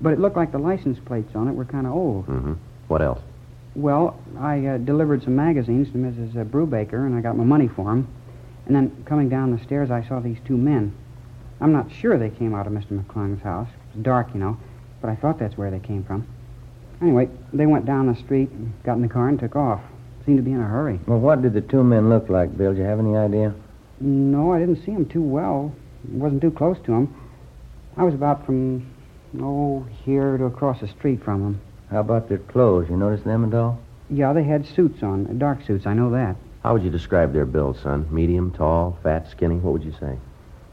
but 0.00 0.14
it 0.14 0.18
looked 0.18 0.36
like 0.36 0.50
the 0.50 0.58
license 0.58 0.98
plates 0.98 1.36
on 1.36 1.46
it 1.46 1.52
were 1.52 1.66
kind 1.66 1.86
of 1.86 1.92
old. 1.92 2.26
Mm-hmm. 2.26 2.54
What 2.86 3.02
else? 3.02 3.20
Well, 3.74 4.18
I 4.38 4.64
uh, 4.64 4.78
delivered 4.78 5.24
some 5.24 5.36
magazines 5.36 5.90
to 5.90 5.98
Mrs. 5.98 6.40
Uh, 6.40 6.44
Brubaker, 6.44 7.04
and 7.04 7.14
I 7.14 7.20
got 7.20 7.36
my 7.36 7.44
money 7.44 7.68
for 7.68 7.84
them. 7.84 8.08
And 8.64 8.74
then 8.74 9.04
coming 9.04 9.28
down 9.28 9.54
the 9.54 9.62
stairs, 9.62 9.90
I 9.90 10.02
saw 10.08 10.20
these 10.20 10.38
two 10.46 10.56
men. 10.56 10.94
I'm 11.60 11.72
not 11.72 11.92
sure 11.92 12.16
they 12.16 12.30
came 12.30 12.54
out 12.54 12.66
of 12.66 12.72
Mr. 12.72 12.98
McClung's 12.98 13.42
house. 13.42 13.68
It 13.68 13.96
was 13.96 14.04
dark, 14.04 14.28
you 14.32 14.40
know, 14.40 14.56
but 15.02 15.10
I 15.10 15.16
thought 15.16 15.38
that's 15.38 15.58
where 15.58 15.70
they 15.70 15.80
came 15.80 16.02
from. 16.02 16.26
Anyway, 17.02 17.28
they 17.52 17.66
went 17.66 17.84
down 17.84 18.06
the 18.06 18.16
street, 18.16 18.48
got 18.84 18.94
in 18.94 19.02
the 19.02 19.08
car, 19.08 19.28
and 19.28 19.38
took 19.38 19.54
off. 19.54 19.82
Seemed 20.28 20.40
to 20.40 20.42
be 20.42 20.52
in 20.52 20.60
a 20.60 20.68
hurry. 20.68 21.00
Well, 21.06 21.20
what 21.20 21.40
did 21.40 21.54
the 21.54 21.62
two 21.62 21.82
men 21.82 22.10
look 22.10 22.28
like, 22.28 22.54
Bill? 22.54 22.74
Do 22.74 22.80
you 22.80 22.84
have 22.84 22.98
any 22.98 23.16
idea? 23.16 23.54
No, 23.98 24.52
I 24.52 24.58
didn't 24.58 24.84
see 24.84 24.92
them 24.92 25.06
too 25.06 25.22
well. 25.22 25.74
Wasn't 26.06 26.42
too 26.42 26.50
close 26.50 26.76
to 26.84 26.90
them. 26.90 27.14
I 27.96 28.04
was 28.04 28.12
about 28.12 28.44
from, 28.44 28.86
oh, 29.40 29.86
here 30.04 30.36
to 30.36 30.44
across 30.44 30.82
the 30.82 30.88
street 30.88 31.24
from 31.24 31.40
them. 31.40 31.60
How 31.90 32.00
about 32.00 32.28
their 32.28 32.36
clothes? 32.36 32.90
You 32.90 32.98
notice 32.98 33.24
them 33.24 33.42
at 33.46 33.54
all? 33.54 33.80
Yeah, 34.10 34.34
they 34.34 34.42
had 34.44 34.66
suits 34.66 35.02
on, 35.02 35.38
dark 35.38 35.64
suits. 35.64 35.86
I 35.86 35.94
know 35.94 36.10
that. 36.10 36.36
How 36.62 36.74
would 36.74 36.82
you 36.82 36.90
describe 36.90 37.32
their 37.32 37.46
build, 37.46 37.78
son? 37.78 38.06
Medium, 38.10 38.52
tall, 38.52 38.98
fat, 39.02 39.30
skinny? 39.30 39.56
What 39.56 39.72
would 39.72 39.82
you 39.82 39.94
say? 39.98 40.18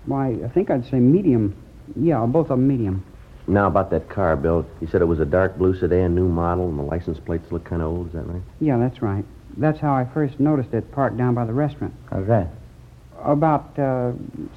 Why, 0.06 0.36
I 0.44 0.50
think 0.50 0.70
I'd 0.70 0.86
say 0.90 1.00
medium. 1.00 1.56
Yeah, 1.96 2.26
both 2.26 2.48
of 2.48 2.58
them 2.58 2.68
medium. 2.68 3.06
Now, 3.48 3.68
about 3.68 3.90
that 3.92 4.10
car, 4.10 4.36
Bill. 4.36 4.66
You 4.82 4.88
said 4.88 5.02
it 5.02 5.06
was 5.06 5.22
a 5.22 5.26
dark 5.26 5.58
blue 5.58 5.80
sedan, 5.80 6.14
new 6.14 6.28
model, 6.28 6.68
and 6.68 6.78
the 6.78 6.84
license 6.84 7.20
plates 7.20 7.50
look 7.54 7.64
kind 7.64 7.82
of 7.82 7.88
old. 7.88 8.08
Is 8.08 8.14
that 8.16 8.28
right? 8.28 8.42
Yeah, 8.60 8.78
that's 8.78 9.02
right. 9.02 9.24
That's 9.58 9.80
how 9.80 9.94
I 9.94 10.06
first 10.06 10.40
noticed 10.40 10.74
it 10.74 10.92
parked 10.92 11.18
down 11.18 11.34
by 11.34 11.46
the 11.46 11.54
restaurant. 11.54 11.94
How's 12.10 12.28
that? 12.28 12.50
About 13.24 13.72
uh, 13.80 14.12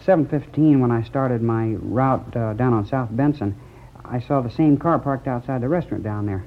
7.15 0.05 0.81
when 0.81 0.91
I 0.91 1.03
started 1.03 1.43
my 1.43 1.77
route 1.81 2.37
uh, 2.37 2.53
down 2.55 2.75
on 2.75 2.87
South 2.87 3.09
Benson, 3.11 3.57
I 4.05 4.21
saw 4.21 4.41
the 4.41 4.51
same 4.51 4.77
car 4.77 4.99
parked 4.99 5.29
outside 5.29 5.61
the 5.61 5.69
restaurant 5.69 6.03
down 6.03 6.27
there. 6.27 6.45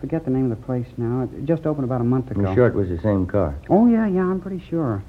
Forget 0.00 0.24
the 0.24 0.30
name 0.30 0.50
of 0.50 0.58
the 0.58 0.64
place 0.64 0.86
now. 0.96 1.22
It 1.22 1.44
just 1.44 1.66
opened 1.66 1.84
about 1.84 2.00
a 2.00 2.04
month 2.04 2.30
ago. 2.30 2.48
You 2.48 2.54
sure 2.54 2.66
it 2.66 2.74
was 2.74 2.88
the 2.88 3.00
same 3.00 3.26
car? 3.26 3.56
Oh, 3.68 3.86
yeah, 3.86 4.06
yeah, 4.06 4.22
I'm 4.22 4.40
pretty 4.40 4.62
sure. 4.68 5.02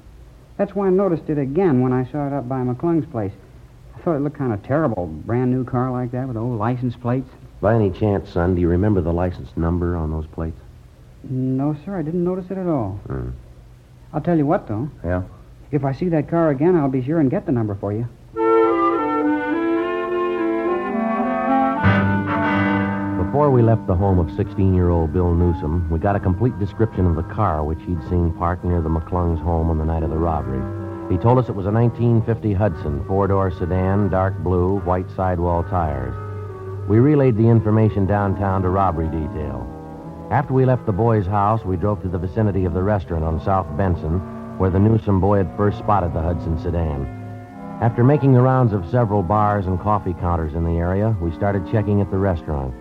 That's 0.56 0.74
why 0.74 0.88
I 0.88 0.90
noticed 0.90 1.28
it 1.28 1.38
again 1.38 1.80
when 1.80 1.92
I 1.92 2.10
saw 2.10 2.26
it 2.26 2.32
up 2.32 2.48
by 2.48 2.60
McClung's 2.60 3.06
place. 3.06 3.32
I 3.94 4.00
thought 4.00 4.16
it 4.16 4.20
looked 4.20 4.38
kind 4.38 4.52
of 4.52 4.62
terrible. 4.62 5.06
Brand 5.06 5.50
new 5.50 5.64
car 5.64 5.90
like 5.90 6.12
that 6.12 6.26
with 6.26 6.36
old 6.36 6.58
license 6.58 6.96
plates. 6.96 7.28
By 7.60 7.74
any 7.74 7.90
chance, 7.90 8.30
son, 8.30 8.54
do 8.54 8.60
you 8.60 8.68
remember 8.68 9.00
the 9.00 9.12
license 9.12 9.50
number 9.56 9.96
on 9.96 10.10
those 10.10 10.26
plates? 10.26 10.58
No, 11.24 11.76
sir, 11.84 11.98
I 11.98 12.02
didn't 12.02 12.24
notice 12.24 12.50
it 12.50 12.58
at 12.58 12.66
all. 12.66 13.00
Hmm. 13.06 13.30
I'll 14.12 14.20
tell 14.20 14.36
you 14.36 14.46
what, 14.46 14.68
though. 14.68 14.90
Yeah? 15.04 15.22
If 15.70 15.84
I 15.84 15.92
see 15.92 16.08
that 16.10 16.28
car 16.28 16.50
again, 16.50 16.76
I'll 16.76 16.88
be 16.88 17.02
sure 17.02 17.20
and 17.20 17.30
get 17.30 17.44
the 17.44 17.52
number 17.52 17.74
for 17.74 17.92
you. 17.92 18.08
Before 23.28 23.50
we 23.50 23.60
left 23.62 23.86
the 23.86 23.94
home 23.94 24.18
of 24.18 24.28
16-year-old 24.28 25.12
Bill 25.12 25.34
Newsom, 25.34 25.90
we 25.90 25.98
got 25.98 26.16
a 26.16 26.20
complete 26.20 26.58
description 26.58 27.04
of 27.04 27.14
the 27.14 27.22
car 27.34 27.62
which 27.62 27.78
he'd 27.80 28.02
seen 28.08 28.32
parked 28.32 28.64
near 28.64 28.80
the 28.80 28.88
McClung's 28.88 29.40
home 29.40 29.68
on 29.68 29.76
the 29.76 29.84
night 29.84 30.02
of 30.02 30.08
the 30.08 30.16
robbery. 30.16 30.62
He 31.12 31.18
told 31.18 31.38
us 31.38 31.48
it 31.48 31.54
was 31.54 31.66
a 31.66 31.70
1950 31.70 32.54
Hudson, 32.54 33.04
four-door 33.04 33.50
sedan, 33.50 34.08
dark 34.08 34.38
blue, 34.38 34.80
white 34.80 35.10
sidewall 35.14 35.62
tires. 35.62 36.14
We 36.88 37.00
relayed 37.00 37.36
the 37.36 37.48
information 37.48 38.06
downtown 38.06 38.62
to 38.62 38.70
robbery 38.70 39.08
detail. 39.08 39.67
After 40.30 40.52
we 40.52 40.66
left 40.66 40.84
the 40.84 40.92
boy's 40.92 41.24
house, 41.24 41.64
we 41.64 41.78
drove 41.78 42.02
to 42.02 42.08
the 42.08 42.18
vicinity 42.18 42.66
of 42.66 42.74
the 42.74 42.82
restaurant 42.82 43.24
on 43.24 43.42
South 43.42 43.66
Benson, 43.78 44.18
where 44.58 44.68
the 44.68 44.78
Newsom 44.78 45.22
boy 45.22 45.38
had 45.38 45.56
first 45.56 45.78
spotted 45.78 46.12
the 46.12 46.20
Hudson 46.20 46.58
sedan. 46.58 47.06
After 47.80 48.04
making 48.04 48.34
the 48.34 48.42
rounds 48.42 48.74
of 48.74 48.86
several 48.90 49.22
bars 49.22 49.64
and 49.64 49.80
coffee 49.80 50.12
counters 50.12 50.52
in 50.52 50.64
the 50.64 50.76
area, 50.76 51.16
we 51.22 51.32
started 51.32 51.70
checking 51.72 52.02
at 52.02 52.10
the 52.10 52.18
restaurant. 52.18 52.74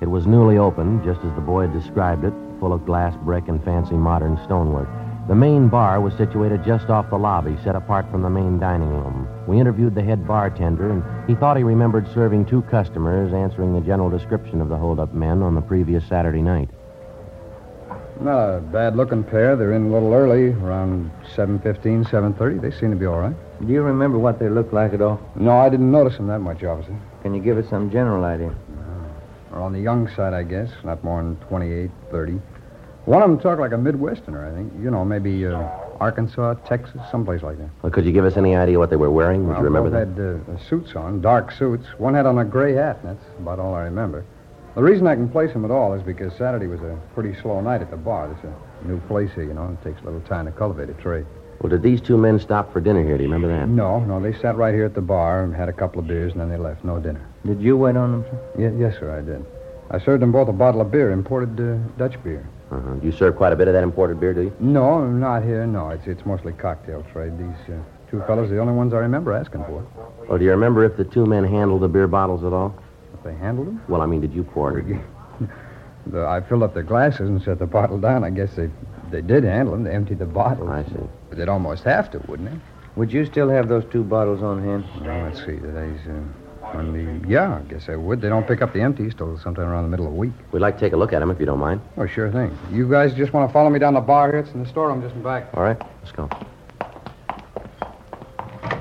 It 0.00 0.06
was 0.06 0.28
newly 0.28 0.56
opened, 0.56 1.02
just 1.02 1.20
as 1.24 1.34
the 1.34 1.40
boy 1.40 1.62
had 1.62 1.72
described 1.72 2.24
it, 2.24 2.32
full 2.60 2.72
of 2.72 2.86
glass, 2.86 3.16
brick, 3.24 3.48
and 3.48 3.62
fancy 3.64 3.96
modern 3.96 4.38
stonework. 4.44 4.88
The 5.26 5.34
main 5.34 5.68
bar 5.68 6.00
was 6.00 6.14
situated 6.14 6.62
just 6.62 6.90
off 6.90 7.10
the 7.10 7.18
lobby, 7.18 7.56
set 7.64 7.74
apart 7.74 8.08
from 8.08 8.22
the 8.22 8.30
main 8.30 8.60
dining 8.60 8.90
room. 8.90 9.26
We 9.48 9.58
interviewed 9.58 9.96
the 9.96 10.02
head 10.04 10.28
bartender, 10.28 10.90
and 10.90 11.02
he 11.28 11.34
thought 11.34 11.56
he 11.56 11.64
remembered 11.64 12.06
serving 12.14 12.44
two 12.44 12.62
customers, 12.62 13.32
answering 13.32 13.74
the 13.74 13.80
general 13.80 14.10
description 14.10 14.60
of 14.60 14.68
the 14.68 14.76
holdup 14.76 15.12
men 15.12 15.42
on 15.42 15.56
the 15.56 15.60
previous 15.60 16.06
Saturday 16.06 16.42
night. 16.42 16.70
Not 18.20 18.38
a 18.56 18.60
bad-looking 18.60 19.24
pair. 19.24 19.56
They're 19.56 19.72
in 19.72 19.86
a 19.86 19.92
little 19.92 20.14
early, 20.14 20.50
around 20.52 21.10
7.15, 21.34 22.08
7.30. 22.08 22.60
They 22.60 22.70
seem 22.70 22.90
to 22.90 22.96
be 22.96 23.06
all 23.06 23.18
right. 23.20 23.34
Do 23.66 23.72
you 23.72 23.82
remember 23.82 24.18
what 24.18 24.38
they 24.38 24.48
looked 24.48 24.72
like 24.72 24.92
at 24.94 25.02
all? 25.02 25.20
No, 25.34 25.52
I 25.58 25.68
didn't 25.68 25.90
notice 25.90 26.16
them 26.16 26.28
that 26.28 26.38
much, 26.40 26.62
officer. 26.62 26.96
Can 27.22 27.34
you 27.34 27.42
give 27.42 27.58
us 27.58 27.68
some 27.68 27.90
general 27.90 28.24
idea? 28.24 28.54
Or 29.52 29.60
on 29.60 29.72
the 29.72 29.80
young 29.80 30.08
side, 30.14 30.32
I 30.32 30.42
guess. 30.42 30.70
Not 30.84 31.02
more 31.04 31.22
than 31.22 31.36
28, 31.48 31.90
30. 32.10 32.40
One 33.04 33.22
of 33.22 33.28
them 33.28 33.38
talked 33.38 33.60
like 33.60 33.72
a 33.72 33.76
Midwesterner, 33.76 34.50
I 34.50 34.54
think. 34.56 34.72
You 34.82 34.90
know, 34.90 35.04
maybe 35.04 35.46
uh, 35.46 35.68
Arkansas, 36.00 36.54
Texas, 36.66 37.00
someplace 37.10 37.42
like 37.42 37.58
that. 37.58 37.68
Well, 37.82 37.92
could 37.92 38.04
you 38.04 38.12
give 38.12 38.24
us 38.24 38.36
any 38.36 38.56
idea 38.56 38.78
what 38.78 38.90
they 38.90 38.96
were 38.96 39.10
wearing? 39.10 39.42
Would 39.46 39.50
Well, 39.54 39.58
you 39.58 39.64
remember 39.64 39.90
both 39.90 40.16
that? 40.16 40.48
had 40.48 40.56
uh, 40.56 40.68
suits 40.68 40.96
on, 40.96 41.20
dark 41.20 41.52
suits. 41.52 41.86
One 41.98 42.14
had 42.14 42.26
on 42.26 42.38
a 42.38 42.44
gray 42.44 42.74
hat, 42.74 42.98
and 43.02 43.10
that's 43.16 43.26
about 43.38 43.58
all 43.58 43.74
I 43.74 43.82
remember. 43.82 44.24
The 44.74 44.82
reason 44.82 45.06
I 45.06 45.14
can 45.14 45.28
place 45.28 45.52
them 45.52 45.64
at 45.64 45.70
all 45.70 45.94
is 45.94 46.02
because 46.02 46.32
Saturday 46.36 46.66
was 46.66 46.80
a 46.80 46.98
pretty 47.14 47.34
slow 47.40 47.60
night 47.60 47.80
at 47.80 47.90
the 47.90 47.96
bar. 47.96 48.28
This 48.28 48.38
is 48.38 48.50
a 48.84 48.88
new 48.88 48.98
place 49.02 49.30
here, 49.34 49.44
you 49.44 49.54
know. 49.54 49.76
It 49.80 49.84
takes 49.88 50.00
a 50.02 50.04
little 50.04 50.20
time 50.22 50.46
to 50.46 50.52
cultivate 50.52 50.90
a 50.90 50.94
trade. 50.94 51.26
Well, 51.60 51.70
did 51.70 51.82
these 51.82 52.00
two 52.00 52.18
men 52.18 52.40
stop 52.40 52.72
for 52.72 52.80
dinner 52.80 53.04
here? 53.04 53.16
Do 53.16 53.22
you 53.22 53.30
remember 53.32 53.48
that? 53.56 53.68
No, 53.68 54.00
no, 54.00 54.20
they 54.20 54.36
sat 54.40 54.56
right 54.56 54.74
here 54.74 54.84
at 54.84 54.94
the 54.94 55.00
bar 55.00 55.44
and 55.44 55.54
had 55.54 55.68
a 55.68 55.72
couple 55.72 56.00
of 56.00 56.08
beers, 56.08 56.32
and 56.32 56.40
then 56.40 56.48
they 56.48 56.56
left. 56.56 56.84
No 56.84 56.98
dinner. 56.98 57.24
Did 57.46 57.60
you 57.60 57.76
wait 57.76 57.96
on 57.96 58.10
them, 58.10 58.24
sir? 58.28 58.70
Ye- 58.70 58.80
yes, 58.80 58.98
sir, 58.98 59.16
I 59.16 59.20
did. 59.22 59.46
I 59.90 60.04
served 60.04 60.22
them 60.22 60.32
both 60.32 60.48
a 60.48 60.52
bottle 60.52 60.80
of 60.80 60.90
beer, 60.90 61.12
imported 61.12 61.58
uh, 61.60 61.76
Dutch 61.96 62.20
beer. 62.24 62.44
Uh-huh. 62.72 62.94
You 63.00 63.12
serve 63.12 63.36
quite 63.36 63.52
a 63.52 63.56
bit 63.56 63.68
of 63.68 63.74
that 63.74 63.84
imported 63.84 64.18
beer, 64.18 64.34
do 64.34 64.42
you? 64.42 64.56
No, 64.58 65.06
not 65.06 65.44
here. 65.44 65.64
No, 65.66 65.90
it's 65.90 66.06
it's 66.08 66.26
mostly 66.26 66.52
cocktail 66.52 67.06
trade. 67.12 67.38
These 67.38 67.74
uh, 67.76 67.78
two 68.10 68.20
fellows 68.26 68.50
are 68.50 68.54
the 68.54 68.60
only 68.60 68.72
ones 68.74 68.92
I 68.92 68.98
remember 68.98 69.32
asking 69.32 69.62
for. 69.64 69.86
Well, 70.28 70.38
do 70.38 70.44
you 70.44 70.50
remember 70.50 70.84
if 70.84 70.96
the 70.96 71.04
two 71.04 71.26
men 71.26 71.44
handled 71.44 71.82
the 71.82 71.88
beer 71.88 72.08
bottles 72.08 72.42
at 72.42 72.52
all? 72.52 72.74
They 73.24 73.34
handled 73.34 73.68
them, 73.68 73.82
Well, 73.88 74.02
I 74.02 74.06
mean, 74.06 74.20
did 74.20 74.34
you 74.34 74.44
pour 74.44 74.78
it? 74.78 74.86
the, 76.06 76.26
I 76.26 76.40
filled 76.42 76.62
up 76.62 76.74
their 76.74 76.82
glasses 76.82 77.28
and 77.28 77.42
set 77.42 77.58
the 77.58 77.66
bottle 77.66 77.98
down. 77.98 78.22
I 78.22 78.30
guess 78.30 78.54
they 78.54 78.68
they 79.10 79.22
did 79.22 79.44
handle 79.44 79.74
them. 79.74 79.84
They 79.84 79.92
emptied 79.92 80.18
the 80.18 80.26
bottle. 80.26 80.68
I 80.68 80.82
see. 80.84 80.94
But 81.28 81.38
they'd 81.38 81.48
almost 81.48 81.84
have 81.84 82.10
to, 82.12 82.18
wouldn't 82.26 82.50
they? 82.50 82.58
Would 82.96 83.12
you 83.12 83.24
still 83.24 83.48
have 83.48 83.68
those 83.68 83.84
two 83.90 84.04
bottles 84.04 84.42
on 84.42 84.62
hand? 84.62 84.84
Well, 85.00 85.24
let's 85.24 85.38
see. 85.40 85.56
Today's 85.56 86.00
uh, 86.08 86.74
Monday. 86.74 87.28
Yeah, 87.28 87.56
I 87.56 87.60
guess 87.62 87.88
I 87.88 87.96
would. 87.96 88.20
They 88.20 88.28
don't 88.28 88.46
pick 88.46 88.62
up 88.62 88.72
the 88.72 88.80
empties 88.80 89.14
till 89.16 89.38
sometime 89.38 89.66
around 89.66 89.84
the 89.84 89.88
middle 89.88 90.06
of 90.06 90.12
the 90.12 90.18
week. 90.18 90.32
We'd 90.52 90.60
like 90.60 90.74
to 90.74 90.80
take 90.80 90.92
a 90.92 90.96
look 90.96 91.12
at 91.12 91.20
them 91.20 91.30
if 91.30 91.40
you 91.40 91.46
don't 91.46 91.58
mind. 91.58 91.80
Oh, 91.96 92.06
sure 92.06 92.30
thing. 92.30 92.56
You 92.70 92.88
guys 92.88 93.14
just 93.14 93.32
want 93.32 93.48
to 93.48 93.52
follow 93.52 93.70
me 93.70 93.78
down 93.78 93.94
the 93.94 94.00
bar 94.00 94.30
here? 94.30 94.40
It's 94.40 94.50
in 94.52 94.62
the 94.62 94.68
storeroom 94.68 95.02
just 95.02 95.14
in 95.14 95.22
back. 95.22 95.48
All 95.54 95.62
right, 95.62 95.80
let's 96.02 96.12
go. 96.12 96.28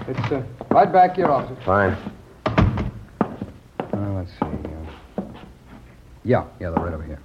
It's 0.07 0.31
uh, 0.31 0.43
right 0.69 0.91
back 0.91 1.15
here, 1.15 1.27
officer. 1.27 1.59
Fine. 1.63 1.97
Yeah, 6.25 6.45
yeah, 6.59 6.69
they're 6.69 6.83
right 6.83 6.93
over 6.93 7.03
here. 7.03 7.19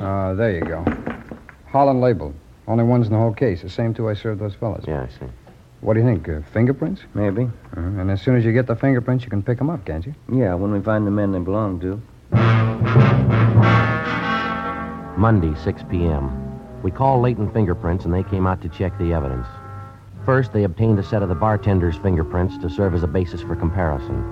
Uh, 0.00 0.34
there 0.34 0.52
you 0.52 0.60
go. 0.62 0.84
Holland 1.68 2.00
label. 2.00 2.34
Only 2.66 2.84
ones 2.84 3.06
in 3.06 3.12
the 3.12 3.18
whole 3.18 3.32
case. 3.32 3.62
The 3.62 3.70
same 3.70 3.94
two 3.94 4.08
I 4.08 4.14
served 4.14 4.40
those 4.40 4.54
fellas. 4.54 4.84
Yeah, 4.86 5.02
I 5.02 5.08
see. 5.08 5.30
What 5.80 5.94
do 5.94 6.00
you 6.00 6.06
think? 6.06 6.28
Uh, 6.28 6.40
fingerprints? 6.52 7.02
Maybe. 7.14 7.44
Uh-huh. 7.44 7.80
And 7.80 8.10
as 8.10 8.22
soon 8.22 8.36
as 8.36 8.44
you 8.44 8.52
get 8.52 8.66
the 8.66 8.76
fingerprints, 8.76 9.24
you 9.24 9.30
can 9.30 9.42
pick 9.42 9.58
them 9.58 9.70
up, 9.70 9.84
can't 9.84 10.06
you? 10.06 10.14
Yeah, 10.32 10.54
when 10.54 10.72
we 10.72 10.80
find 10.80 11.06
the 11.06 11.10
men 11.10 11.32
they 11.32 11.38
belong 11.38 11.80
to. 11.80 12.00
Monday, 15.16 15.54
6 15.62 15.82
p.m. 15.90 16.82
We 16.82 16.90
called 16.90 17.22
Latent 17.22 17.52
Fingerprints, 17.52 18.04
and 18.04 18.14
they 18.14 18.22
came 18.24 18.46
out 18.46 18.60
to 18.62 18.68
check 18.68 18.96
the 18.98 19.12
evidence. 19.12 19.46
First, 20.24 20.52
they 20.52 20.64
obtained 20.64 20.98
a 20.98 21.02
set 21.02 21.22
of 21.22 21.28
the 21.28 21.34
bartender's 21.34 21.96
fingerprints 21.96 22.58
to 22.58 22.70
serve 22.70 22.94
as 22.94 23.02
a 23.02 23.08
basis 23.08 23.40
for 23.40 23.54
comparison. 23.54 24.24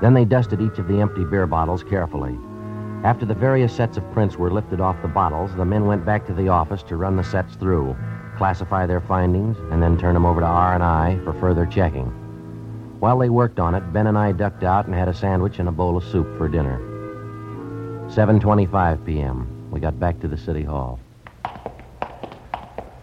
Then 0.00 0.14
they 0.14 0.24
dusted 0.24 0.60
each 0.60 0.78
of 0.78 0.88
the 0.88 1.00
empty 1.00 1.24
beer 1.24 1.46
bottles 1.46 1.84
carefully. 1.84 2.36
After 3.04 3.26
the 3.26 3.34
various 3.34 3.74
sets 3.74 3.96
of 3.96 4.12
prints 4.12 4.36
were 4.36 4.52
lifted 4.52 4.80
off 4.80 5.02
the 5.02 5.08
bottles, 5.08 5.50
the 5.56 5.64
men 5.64 5.86
went 5.86 6.06
back 6.06 6.24
to 6.26 6.32
the 6.32 6.48
office 6.48 6.84
to 6.84 6.96
run 6.96 7.16
the 7.16 7.24
sets 7.24 7.56
through, 7.56 7.96
classify 8.36 8.86
their 8.86 9.00
findings, 9.00 9.58
and 9.72 9.82
then 9.82 9.98
turn 9.98 10.14
them 10.14 10.24
over 10.24 10.40
to 10.40 10.46
R&I 10.46 11.18
for 11.24 11.32
further 11.32 11.66
checking. 11.66 12.06
While 13.00 13.18
they 13.18 13.28
worked 13.28 13.58
on 13.58 13.74
it, 13.74 13.92
Ben 13.92 14.06
and 14.06 14.16
I 14.16 14.30
ducked 14.30 14.62
out 14.62 14.86
and 14.86 14.94
had 14.94 15.08
a 15.08 15.14
sandwich 15.14 15.58
and 15.58 15.68
a 15.68 15.72
bowl 15.72 15.96
of 15.96 16.04
soup 16.04 16.28
for 16.38 16.46
dinner. 16.46 16.78
7:25 18.08 19.04
p.m. 19.04 19.48
We 19.72 19.80
got 19.80 19.98
back 19.98 20.20
to 20.20 20.28
the 20.28 20.36
city 20.36 20.62
hall. 20.62 21.00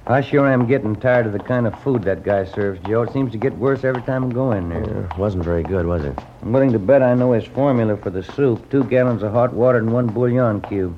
I 0.07 0.21
sure 0.21 0.47
am 0.47 0.65
getting 0.65 0.95
tired 0.95 1.25
of 1.25 1.33
the 1.33 1.39
kind 1.39 1.67
of 1.67 1.77
food 1.83 2.03
that 2.03 2.23
guy 2.23 2.45
serves, 2.45 2.79
Joe. 2.87 3.01
It 3.01 3.11
seems 3.11 3.33
to 3.33 3.37
get 3.37 3.55
worse 3.57 3.83
every 3.83 4.01
time 4.03 4.31
I 4.31 4.33
go 4.33 4.53
in 4.53 4.69
there. 4.69 4.85
Yeah, 4.85 5.17
wasn't 5.17 5.43
very 5.43 5.63
good, 5.63 5.85
was 5.85 6.05
it? 6.05 6.17
I'm 6.41 6.53
willing 6.53 6.71
to 6.71 6.79
bet 6.79 7.03
I 7.03 7.15
know 7.15 7.33
his 7.33 7.45
formula 7.45 7.97
for 7.97 8.09
the 8.09 8.23
soup. 8.23 8.69
Two 8.69 8.83
gallons 8.85 9.23
of 9.23 9.33
hot 9.33 9.53
water 9.53 9.77
and 9.77 9.91
one 9.91 10.07
bouillon 10.07 10.61
cube. 10.61 10.97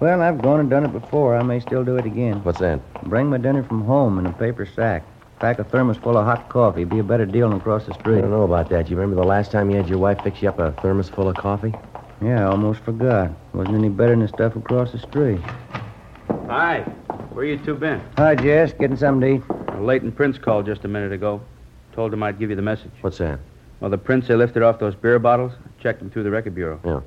Well, 0.00 0.22
I've 0.22 0.40
gone 0.40 0.60
and 0.60 0.70
done 0.70 0.84
it 0.84 0.92
before. 0.92 1.36
I 1.36 1.42
may 1.42 1.60
still 1.60 1.84
do 1.84 1.96
it 1.96 2.06
again. 2.06 2.42
What's 2.44 2.60
that? 2.60 2.80
Bring 3.04 3.26
my 3.28 3.38
dinner 3.38 3.62
from 3.62 3.84
home 3.84 4.18
in 4.18 4.26
a 4.26 4.32
paper 4.32 4.64
sack. 4.64 5.04
Pack 5.38 5.58
a 5.58 5.64
thermos 5.64 5.96
full 5.98 6.16
of 6.16 6.24
hot 6.24 6.48
coffee. 6.48 6.84
Be 6.84 6.98
a 7.00 7.04
better 7.04 7.26
deal 7.26 7.48
than 7.48 7.58
across 7.58 7.84
the 7.84 7.94
street. 7.94 8.18
I 8.18 8.20
don't 8.22 8.30
know 8.30 8.42
about 8.42 8.70
that. 8.70 8.88
You 8.88 8.96
remember 8.96 9.20
the 9.20 9.28
last 9.28 9.52
time 9.52 9.70
you 9.70 9.76
had 9.76 9.88
your 9.88 9.98
wife 9.98 10.20
fix 10.22 10.40
you 10.40 10.48
up 10.48 10.58
a 10.58 10.72
thermos 10.80 11.08
full 11.08 11.28
of 11.28 11.36
coffee? 11.36 11.74
Yeah, 12.22 12.46
I 12.46 12.50
almost 12.50 12.80
forgot. 12.80 13.30
Wasn't 13.54 13.76
any 13.76 13.88
better 13.88 14.10
than 14.10 14.20
the 14.20 14.28
stuff 14.28 14.56
across 14.56 14.92
the 14.92 14.98
street. 14.98 15.40
Hi. 16.46 16.80
Where 17.32 17.44
you 17.44 17.58
two 17.58 17.74
been? 17.74 18.00
Hi, 18.16 18.34
Jess. 18.34 18.72
Getting 18.72 18.96
something 18.96 19.40
to 19.40 19.74
eat? 19.76 19.80
Latent 19.80 20.16
Prints 20.16 20.38
called 20.38 20.66
just 20.66 20.84
a 20.84 20.88
minute 20.88 21.12
ago. 21.12 21.40
Told 21.92 22.12
him 22.12 22.22
I'd 22.22 22.38
give 22.38 22.50
you 22.50 22.56
the 22.56 22.62
message. 22.62 22.90
What's 23.00 23.18
that? 23.18 23.38
Well, 23.80 23.90
the 23.90 23.98
prints 23.98 24.26
they 24.26 24.34
lifted 24.34 24.62
off 24.62 24.80
those 24.80 24.96
beer 24.96 25.18
bottles, 25.20 25.52
checked 25.80 26.00
them 26.00 26.10
through 26.10 26.24
the 26.24 26.30
record 26.30 26.54
bureau. 26.54 26.80
Yeah. 26.84 27.00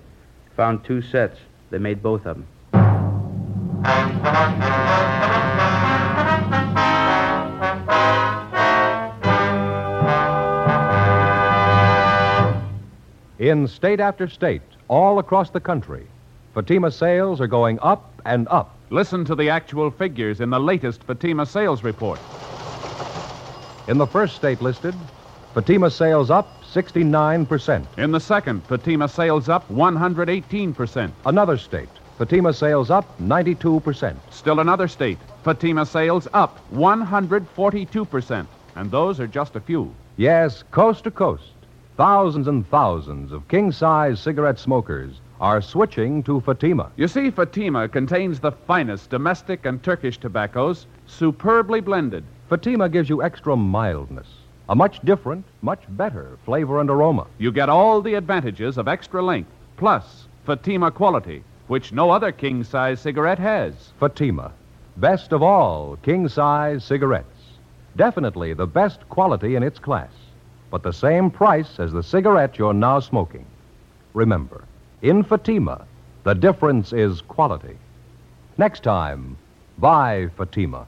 Found 0.56 0.86
two 0.86 1.02
sets. 1.02 1.38
They 1.70 1.80
made 1.80 2.02
both 2.02 2.26
of 2.26 2.38
them. 2.38 2.48
In 13.40 13.68
state 13.68 14.00
after 14.00 14.30
state, 14.30 14.62
all 14.88 15.20
across 15.20 15.50
the 15.50 15.60
country, 15.60 16.06
Fatima 16.54 16.92
sales 16.92 17.42
are 17.42 17.48
going 17.48 17.80
up 17.82 18.14
and 18.24 18.48
up. 18.50 18.78
Listen 18.92 19.26
to 19.26 19.36
the 19.36 19.50
actual 19.50 19.90
figures 19.90 20.40
in 20.40 20.52
the 20.52 20.60
latest 20.60 21.04
Fatima 21.04 21.46
sales 21.46 21.84
report. 21.84 22.20
In 23.88 23.98
the 23.98 24.06
first 24.06 24.36
state 24.36 24.62
listed, 24.62 24.94
Fatima 25.54 25.92
sales 25.92 26.32
up 26.32 26.64
69%. 26.64 27.86
In 27.98 28.12
the 28.12 28.20
second, 28.20 28.64
Fatima 28.68 29.10
sales 29.10 29.50
up 29.50 29.68
118%. 29.68 31.12
Another 31.26 31.58
state, 31.58 31.90
Fatima 32.18 32.54
sales 32.54 32.90
up 32.90 33.06
92%. 33.22 34.16
Still 34.30 34.62
another 34.62 34.88
state, 34.88 35.18
Fatima 35.44 35.86
sales 35.86 36.30
up 36.32 36.60
142%. 36.74 38.48
And 38.76 38.92
those 38.92 39.20
are 39.20 39.28
just 39.28 39.58
a 39.58 39.60
few. 39.60 39.94
Yes, 40.16 40.64
coast 40.72 41.04
to 41.04 41.12
coast, 41.12 41.52
thousands 41.98 42.48
and 42.48 42.66
thousands 42.70 43.34
of 43.34 43.48
king 43.50 43.74
size 43.74 44.22
cigarette 44.22 44.58
smokers 44.60 45.20
are 45.42 45.62
switching 45.62 46.24
to 46.24 46.40
Fatima. 46.40 46.92
You 46.96 47.10
see, 47.10 47.30
Fatima 47.30 47.90
contains 47.90 48.40
the 48.40 48.52
finest 48.52 49.10
domestic 49.10 49.66
and 49.66 49.84
Turkish 49.84 50.18
tobaccos, 50.18 50.86
superbly 51.08 51.82
blended. 51.82 52.24
Fatima 52.48 52.88
gives 52.88 53.10
you 53.10 53.24
extra 53.24 53.56
mildness, 53.56 54.28
a 54.72 54.76
much 54.76 55.02
different, 55.02 55.46
much 55.62 55.84
better 55.90 56.38
flavor 56.46 56.80
and 56.80 56.90
aroma. 56.90 57.28
You 57.38 57.52
get 57.52 57.68
all 57.68 58.02
the 58.02 58.14
advantages 58.14 58.78
of 58.78 58.88
extra 58.88 59.22
length, 59.22 59.52
plus 59.76 60.28
Fatima 60.46 60.90
quality, 60.92 61.44
which 61.68 61.92
no 61.92 62.10
other 62.10 62.32
king 62.32 62.64
size 62.64 63.02
cigarette 63.02 63.38
has. 63.38 63.74
Fatima, 64.00 64.54
best 64.96 65.34
of 65.34 65.44
all 65.44 65.98
king 66.04 66.30
size 66.30 66.86
cigarettes. 66.86 67.28
Definitely 67.98 68.54
the 68.54 68.66
best 68.66 69.02
quality 69.10 69.56
in 69.56 69.64
its 69.64 69.78
class, 69.78 70.14
but 70.70 70.84
the 70.84 70.94
same 70.94 71.30
price 71.30 71.78
as 71.78 71.92
the 71.92 72.02
cigarette 72.02 72.58
you're 72.58 72.74
now 72.74 73.02
smoking. 73.02 73.46
Remember, 74.14 74.64
in 75.02 75.22
Fatima, 75.22 75.86
the 76.24 76.34
difference 76.34 76.94
is 76.94 77.20
quality. 77.20 77.78
Next 78.58 78.84
time, 78.84 79.36
buy 79.78 80.30
Fatima. 80.38 80.88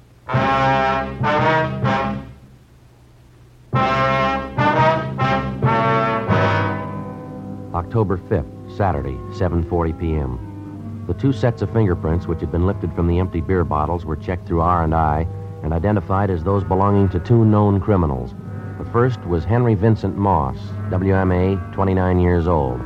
October 7.94 8.18
5th, 8.18 8.76
Saturday, 8.76 9.14
7:40 9.38 10.00
p.m. 10.00 11.04
The 11.06 11.14
two 11.14 11.32
sets 11.32 11.62
of 11.62 11.72
fingerprints 11.72 12.26
which 12.26 12.40
had 12.40 12.52
been 12.52 12.66
lifted 12.66 12.92
from 12.96 13.06
the 13.06 13.20
empty 13.20 13.40
beer 13.40 13.64
bottles 13.64 14.04
were 14.04 14.16
checked 14.16 14.48
through 14.48 14.62
R&I 14.62 15.28
and 15.62 15.72
identified 15.72 16.32
as 16.32 16.44
those 16.44 16.64
belonging 16.64 17.08
to 17.10 17.20
two 17.20 17.46
known 17.46 17.80
criminals. 17.80 18.34
The 18.80 18.90
first 18.90 19.24
was 19.28 19.46
Henry 19.46 19.76
Vincent 19.76 20.18
Moss, 20.18 20.58
WMA, 20.90 21.72
29 21.72 22.20
years 22.20 22.48
old. 22.48 22.82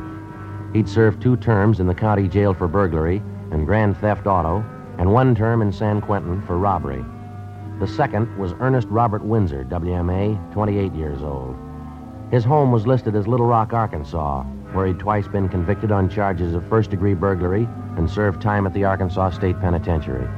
He'd 0.74 0.86
served 0.86 1.22
two 1.22 1.38
terms 1.38 1.80
in 1.80 1.86
the 1.86 1.94
county 1.94 2.28
jail 2.28 2.52
for 2.52 2.68
burglary 2.68 3.22
and 3.50 3.64
grand 3.64 3.96
theft 3.96 4.26
auto 4.26 4.62
and 4.98 5.10
one 5.10 5.34
term 5.34 5.62
in 5.62 5.72
San 5.72 6.02
Quentin 6.02 6.42
for 6.42 6.58
robbery. 6.58 7.02
The 7.80 7.88
second 7.88 8.36
was 8.36 8.52
Ernest 8.60 8.88
Robert 8.90 9.24
Windsor, 9.24 9.64
WMA, 9.64 10.52
28 10.52 10.92
years 10.92 11.22
old. 11.22 11.56
His 12.30 12.44
home 12.44 12.70
was 12.70 12.86
listed 12.86 13.16
as 13.16 13.26
Little 13.26 13.46
Rock, 13.46 13.72
Arkansas, 13.72 14.44
where 14.72 14.86
he'd 14.86 14.98
twice 14.98 15.26
been 15.28 15.48
convicted 15.48 15.90
on 15.90 16.08
charges 16.08 16.54
of 16.54 16.68
first 16.68 16.90
degree 16.90 17.14
burglary 17.14 17.68
and 17.96 18.10
served 18.10 18.40
time 18.40 18.66
at 18.66 18.74
the 18.74 18.84
Arkansas 18.84 19.30
State 19.30 19.58
Penitentiary. 19.60 20.28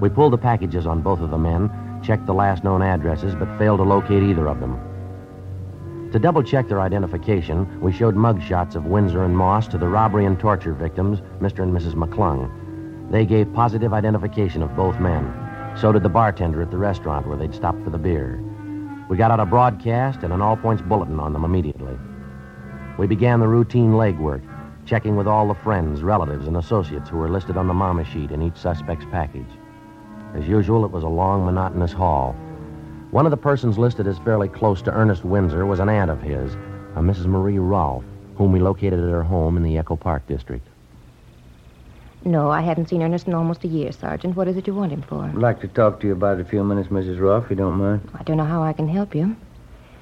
We 0.00 0.08
pulled 0.08 0.32
the 0.32 0.38
packages 0.38 0.86
on 0.86 1.02
both 1.02 1.20
of 1.20 1.30
the 1.30 1.38
men, 1.38 1.70
checked 2.02 2.26
the 2.26 2.34
last 2.34 2.64
known 2.64 2.82
addresses, 2.82 3.34
but 3.34 3.58
failed 3.58 3.80
to 3.80 3.84
locate 3.84 4.22
either 4.22 4.48
of 4.48 4.60
them. 4.60 4.78
To 6.12 6.18
double 6.18 6.42
check 6.42 6.68
their 6.68 6.80
identification, 6.80 7.80
we 7.80 7.92
showed 7.92 8.16
mug 8.16 8.42
shots 8.42 8.74
of 8.74 8.86
Windsor 8.86 9.24
and 9.24 9.36
Moss 9.36 9.68
to 9.68 9.78
the 9.78 9.86
robbery 9.86 10.24
and 10.24 10.40
torture 10.40 10.74
victims, 10.74 11.20
Mr. 11.40 11.62
and 11.62 11.72
Mrs. 11.72 11.94
McClung. 11.94 12.50
They 13.12 13.24
gave 13.24 13.52
positive 13.52 13.92
identification 13.92 14.62
of 14.62 14.74
both 14.74 14.98
men. 14.98 15.32
So 15.76 15.92
did 15.92 16.02
the 16.02 16.08
bartender 16.08 16.62
at 16.62 16.70
the 16.70 16.78
restaurant 16.78 17.28
where 17.28 17.36
they'd 17.36 17.54
stopped 17.54 17.84
for 17.84 17.90
the 17.90 17.98
beer. 17.98 18.42
We 19.08 19.16
got 19.16 19.30
out 19.30 19.40
a 19.40 19.46
broadcast 19.46 20.24
and 20.24 20.32
an 20.32 20.40
all 20.40 20.56
points 20.56 20.82
bulletin 20.82 21.20
on 21.20 21.32
them 21.32 21.44
immediately. 21.44 21.96
We 22.98 23.06
began 23.06 23.40
the 23.40 23.48
routine 23.48 23.92
legwork, 23.92 24.42
checking 24.86 25.16
with 25.16 25.26
all 25.26 25.48
the 25.48 25.54
friends, 25.54 26.02
relatives, 26.02 26.46
and 26.46 26.56
associates 26.56 27.08
who 27.08 27.18
were 27.18 27.28
listed 27.28 27.56
on 27.56 27.66
the 27.66 27.74
mama 27.74 28.04
sheet 28.04 28.30
in 28.30 28.42
each 28.42 28.56
suspect's 28.56 29.06
package. 29.10 29.50
As 30.34 30.46
usual, 30.46 30.84
it 30.84 30.90
was 30.90 31.04
a 31.04 31.08
long, 31.08 31.44
monotonous 31.44 31.92
haul. 31.92 32.34
One 33.10 33.26
of 33.26 33.30
the 33.30 33.36
persons 33.36 33.78
listed 33.78 34.06
as 34.06 34.18
fairly 34.18 34.48
close 34.48 34.82
to 34.82 34.92
Ernest 34.92 35.24
Windsor 35.24 35.66
was 35.66 35.80
an 35.80 35.88
aunt 35.88 36.10
of 36.10 36.22
his, 36.22 36.54
a 36.94 37.00
Mrs. 37.00 37.26
Marie 37.26 37.58
Rolfe, 37.58 38.04
whom 38.36 38.52
we 38.52 38.60
located 38.60 39.00
at 39.00 39.10
her 39.10 39.22
home 39.22 39.56
in 39.56 39.62
the 39.62 39.78
Echo 39.78 39.96
Park 39.96 40.26
district. 40.26 40.66
No, 42.24 42.50
I 42.50 42.60
haven't 42.60 42.88
seen 42.88 43.02
Ernest 43.02 43.26
in 43.26 43.34
almost 43.34 43.64
a 43.64 43.68
year, 43.68 43.92
Sergeant. 43.92 44.36
What 44.36 44.46
is 44.46 44.56
it 44.56 44.66
you 44.66 44.74
want 44.74 44.92
him 44.92 45.02
for? 45.02 45.24
I'd 45.24 45.34
like 45.34 45.60
to 45.62 45.68
talk 45.68 46.00
to 46.00 46.06
you 46.06 46.12
about 46.12 46.38
it 46.38 46.42
a 46.42 46.48
few 46.48 46.62
minutes, 46.62 46.88
Mrs. 46.88 47.18
Rolfe, 47.18 47.44
if 47.44 47.50
you 47.50 47.56
don't 47.56 47.78
mind. 47.78 48.08
I 48.14 48.22
don't 48.24 48.36
know 48.36 48.44
how 48.44 48.62
I 48.62 48.72
can 48.72 48.88
help 48.88 49.14
you. 49.14 49.34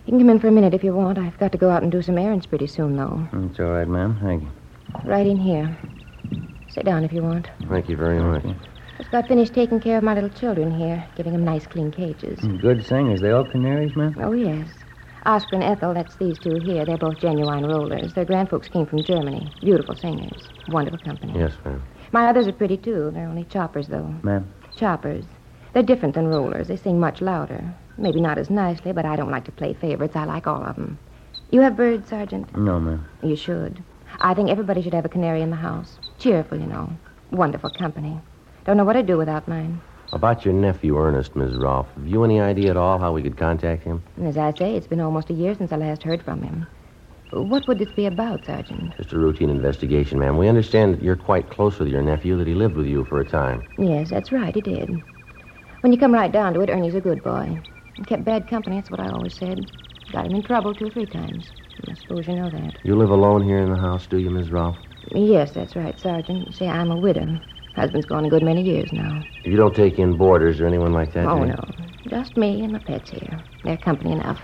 You 0.09 0.12
can 0.12 0.21
come 0.21 0.31
in 0.31 0.40
for 0.40 0.49
a 0.49 0.51
minute 0.51 0.73
if 0.73 0.83
you 0.83 0.94
want. 0.94 1.18
I've 1.18 1.38
got 1.38 1.53
to 1.53 1.59
go 1.59 1.68
out 1.68 1.83
and 1.83 1.92
do 1.92 2.01
some 2.01 2.16
errands 2.16 2.47
pretty 2.47 2.66
soon, 2.66 2.97
though. 2.97 3.29
It's 3.31 3.61
all 3.61 3.66
right, 3.66 3.87
ma'am. 3.87 4.18
Thank 4.23 4.42
you. 4.42 4.49
Right 5.05 5.27
in 5.27 5.37
here. 5.37 5.77
Sit 6.71 6.87
down 6.87 7.05
if 7.05 7.12
you 7.12 7.23
want. 7.23 7.51
Thank 7.68 7.90
you 7.90 7.97
very 7.99 8.18
much. 8.18 8.42
Just 8.97 9.11
got 9.11 9.29
finished 9.29 9.53
taking 9.53 9.81
care 9.81 9.99
of 9.99 10.05
my 10.05 10.14
little 10.14 10.31
children 10.31 10.71
here, 10.71 11.07
giving 11.14 11.35
them 11.35 11.44
nice, 11.44 11.66
clean 11.66 11.90
cages. 11.90 12.40
Good 12.40 12.87
singers. 12.87 13.21
They 13.21 13.33
all 13.33 13.44
canaries, 13.44 13.94
ma'am? 13.97 14.16
Oh, 14.18 14.33
yes. 14.33 14.66
Oscar 15.27 15.57
and 15.57 15.62
Ethel, 15.62 15.92
that's 15.92 16.16
these 16.16 16.38
two 16.38 16.59
here. 16.59 16.87
They're 16.87 16.97
both 16.97 17.18
genuine 17.18 17.66
rollers. 17.66 18.14
Their 18.14 18.25
grandfolks 18.25 18.73
came 18.73 18.87
from 18.87 19.03
Germany. 19.03 19.53
Beautiful 19.61 19.94
singers. 19.94 20.49
Wonderful 20.68 21.01
company. 21.01 21.38
Yes, 21.38 21.53
ma'am. 21.66 21.83
My 22.12 22.29
others 22.29 22.49
are 22.49 22.53
pretty, 22.53 22.79
too. 22.79 23.11
They're 23.12 23.29
only 23.29 23.44
choppers, 23.44 23.88
though. 23.88 24.14
Ma'am? 24.23 24.51
Choppers. 24.75 25.27
They're 25.75 25.83
different 25.83 26.14
than 26.14 26.29
rollers. 26.29 26.68
They 26.68 26.77
sing 26.77 26.99
much 26.99 27.21
louder. 27.21 27.75
Maybe 27.98 28.20
not 28.20 28.38
as 28.38 28.48
nicely, 28.48 28.92
but 28.92 29.04
I 29.04 29.16
don't 29.16 29.30
like 29.30 29.44
to 29.44 29.52
play 29.52 29.74
favorites. 29.74 30.14
I 30.14 30.24
like 30.24 30.46
all 30.46 30.62
of 30.62 30.76
them. 30.76 30.98
You 31.50 31.61
have 31.62 31.76
birds, 31.76 32.08
Sergeant? 32.08 32.56
No, 32.56 32.78
ma'am. 32.78 33.04
You 33.22 33.34
should. 33.34 33.82
I 34.20 34.34
think 34.34 34.50
everybody 34.50 34.82
should 34.82 34.94
have 34.94 35.04
a 35.04 35.08
canary 35.08 35.42
in 35.42 35.50
the 35.50 35.56
house. 35.56 35.98
Cheerful, 36.18 36.61
you 36.61 36.66
know. 36.66 36.90
Wonderful 37.32 37.70
company. 37.70 38.20
Don't 38.64 38.76
know 38.76 38.84
what 38.84 38.96
I'd 38.96 39.06
do 39.06 39.16
without 39.16 39.48
mine. 39.48 39.80
About 40.12 40.44
your 40.44 40.54
nephew, 40.54 40.96
Ernest, 40.96 41.37
Ms. 41.37 41.56
Rolfe. 41.56 41.88
Have 41.96 42.06
you 42.06 42.24
any 42.24 42.40
idea 42.40 42.70
at 42.70 42.76
all 42.76 42.98
how 42.98 43.12
we 43.12 43.22
could 43.22 43.37
contact 43.37 43.82
him? 43.82 44.02
As 44.22 44.38
I 44.38 44.54
say, 44.54 44.74
it's 44.76 44.87
been 44.87 45.00
almost 45.00 45.28
a 45.30 45.34
year 45.34 45.54
since 45.54 45.72
I 45.72 45.76
last 45.76 46.02
heard 46.02 46.22
from 46.22 46.42
him. 46.42 46.66
What 47.30 47.66
would 47.66 47.78
this 47.78 47.92
be 47.92 48.06
about, 48.06 48.46
Sergeant? 48.46 48.96
Just 48.96 49.12
a 49.12 49.18
routine 49.18 49.50
investigation, 49.50 50.18
ma'am. 50.18 50.38
We 50.38 50.48
understand 50.48 50.94
that 50.94 51.02
you're 51.02 51.16
quite 51.16 51.50
close 51.50 51.78
with 51.78 51.88
your 51.88 52.02
nephew, 52.02 52.38
that 52.38 52.46
he 52.46 52.54
lived 52.54 52.76
with 52.76 52.87
you 52.87 53.04
for 53.04 53.20
a 53.20 53.24
time. 53.24 53.62
Yes, 53.76 54.08
that's 54.08 54.32
right, 54.32 54.54
he 54.54 54.62
did. 54.62 55.02
When 55.80 55.92
you 55.92 55.98
come 55.98 56.14
right 56.14 56.32
down 56.32 56.54
to 56.54 56.61
it, 56.61 56.70
Ernie's 56.70 56.94
a 56.94 57.00
good 57.00 57.22
boy. 57.22 57.61
Kept 58.06 58.24
bad 58.24 58.48
company, 58.48 58.76
that's 58.76 58.90
what 58.90 59.00
I 59.00 59.11
always 59.11 59.34
said. 59.34 59.70
Got 60.12 60.26
him 60.26 60.37
in 60.37 60.42
trouble 60.42 60.74
two 60.74 60.87
or 60.87 60.90
three 60.90 61.06
times. 61.06 61.50
I 61.88 61.94
suppose 61.94 62.26
you 62.26 62.34
know 62.34 62.50
that. 62.50 62.76
You 62.82 62.96
live 62.96 63.11
alone 63.11 63.42
here 63.44 63.58
in 63.58 63.70
the 63.70 63.78
house, 63.78 64.06
do 64.06 64.18
you, 64.18 64.30
Miss 64.30 64.48
Rolfe? 64.48 64.76
Yes, 65.12 65.52
that's 65.52 65.76
right, 65.76 65.98
Sergeant. 65.98 66.54
See, 66.54 66.66
I'm 66.66 66.90
a 66.90 66.96
widow. 66.96 67.40
Husband's 67.74 68.06
gone 68.06 68.24
a 68.24 68.28
good 68.28 68.42
many 68.42 68.62
years 68.62 68.92
now. 68.92 69.22
You 69.44 69.56
don't 69.56 69.74
take 69.74 69.98
in 69.98 70.16
boarders 70.16 70.61
or 70.61 70.66
anyone 70.66 70.92
like 70.92 71.12
that, 71.12 71.26
oh, 71.26 71.40
do 71.40 71.46
you? 71.46 71.52
no. 71.52 71.64
Just 72.08 72.37
me 72.37 72.62
and 72.62 72.72
my 72.72 72.78
pets 72.78 73.11
here. 73.11 73.40
They're 73.64 73.76
company 73.76 74.12
enough. 74.12 74.40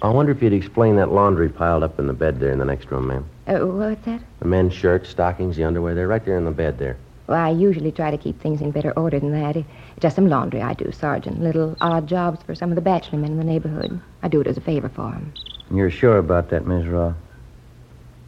I 0.00 0.08
wonder 0.10 0.30
if 0.30 0.42
you'd 0.42 0.52
explain 0.52 0.96
that 0.96 1.10
laundry 1.10 1.48
piled 1.48 1.82
up 1.82 1.98
in 1.98 2.06
the 2.06 2.12
bed 2.12 2.38
there 2.38 2.52
in 2.52 2.58
the 2.58 2.64
next 2.64 2.90
room, 2.90 3.08
ma'am. 3.08 3.28
Uh, 3.48 3.66
what's 3.66 4.04
that? 4.04 4.20
The 4.38 4.44
men's 4.44 4.74
shirts, 4.74 5.08
stockings, 5.08 5.56
the 5.56 5.64
underwear, 5.64 5.94
they're 5.94 6.06
right 6.06 6.24
there 6.24 6.38
in 6.38 6.44
the 6.44 6.52
bed 6.52 6.78
there. 6.78 6.96
Well, 7.28 7.38
I 7.38 7.50
usually 7.50 7.92
try 7.92 8.10
to 8.10 8.16
keep 8.16 8.40
things 8.40 8.62
in 8.62 8.70
better 8.70 8.92
order 8.92 9.20
than 9.20 9.32
that. 9.32 9.54
It's 9.54 9.66
just 10.00 10.16
some 10.16 10.28
laundry 10.28 10.62
I 10.62 10.72
do, 10.72 10.90
Sergeant. 10.90 11.42
Little 11.42 11.76
odd 11.82 12.06
jobs 12.06 12.42
for 12.42 12.54
some 12.54 12.70
of 12.70 12.74
the 12.74 12.80
bachelor 12.80 13.18
men 13.18 13.32
in 13.32 13.36
the 13.36 13.44
neighborhood. 13.44 14.00
I 14.22 14.28
do 14.28 14.40
it 14.40 14.46
as 14.46 14.56
a 14.56 14.62
favor 14.62 14.88
for 14.88 15.12
'em. 15.14 15.34
You're 15.70 15.90
sure 15.90 16.16
about 16.16 16.48
that, 16.48 16.66
Miss 16.66 16.86
Rolfe? 16.86 17.14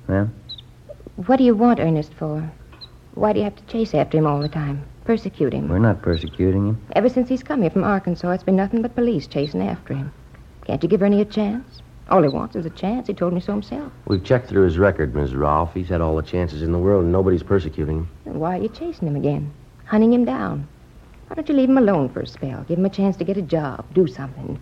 Ma'am? 0.07 0.31
What 1.27 1.39
do 1.39 1.45
you 1.45 1.55
want 1.55 1.81
Ernest 1.81 2.13
for? 2.13 2.51
Why 3.15 3.33
do 3.33 3.39
you 3.39 3.45
have 3.45 3.57
to 3.57 3.65
chase 3.67 3.95
after 3.95 4.19
him 4.19 4.27
all 4.27 4.41
the 4.41 4.49
time? 4.49 4.83
Persecute 5.07 5.55
him? 5.55 5.69
We're 5.69 5.79
not 5.79 6.03
persecuting 6.03 6.69
him. 6.69 6.79
Ever 6.93 7.09
since 7.09 7.31
he's 7.31 7.43
come 7.43 7.63
here 7.63 7.71
from 7.71 7.85
Arkansas, 7.85 8.31
it's 8.33 8.45
been 8.45 8.55
nothing 8.55 8.83
but 8.83 8.95
police 8.95 9.27
chasing 9.27 9.63
after 9.63 9.95
him. 9.95 10.13
Can't 10.67 10.83
you 10.83 10.89
give 10.91 11.03
Ernie 11.03 11.23
a 11.23 11.25
chance? 11.25 11.81
All 12.11 12.23
he 12.23 12.29
wants 12.29 12.57
is 12.57 12.66
a 12.66 12.70
chance. 12.70 13.07
He 13.07 13.14
told 13.14 13.33
me 13.33 13.40
so 13.40 13.53
himself. 13.53 13.92
We've 14.07 14.25
checked 14.25 14.49
through 14.49 14.64
his 14.64 14.79
record, 14.79 15.14
Miss 15.14 15.33
Rolfe. 15.33 15.73
He's 15.73 15.88
had 15.88 16.01
all 16.01 16.16
the 16.16 16.23
chances 16.23 16.62
in 16.62 16.73
the 16.73 16.79
world, 16.79 17.05
and 17.05 17.12
nobody's 17.12 17.44
persecuting 17.44 17.99
him. 17.99 18.09
Then 18.25 18.40
why 18.40 18.59
are 18.59 18.62
you 18.62 18.68
chasing 18.68 19.07
him 19.07 19.14
again? 19.14 19.53
Hunting 19.85 20.12
him 20.12 20.25
down? 20.25 20.66
Why 21.29 21.37
don't 21.37 21.49
you 21.49 21.55
leave 21.55 21.68
him 21.68 21.79
alone 21.79 22.09
for 22.09 22.20
a 22.20 22.27
spell? 22.27 22.64
Give 22.66 22.79
him 22.79 22.85
a 22.85 22.90
chance 22.90 23.16
to 23.18 23.25
get 23.25 23.37
a 23.37 23.42
job, 23.42 23.85
do 23.94 24.09
something. 24.09 24.61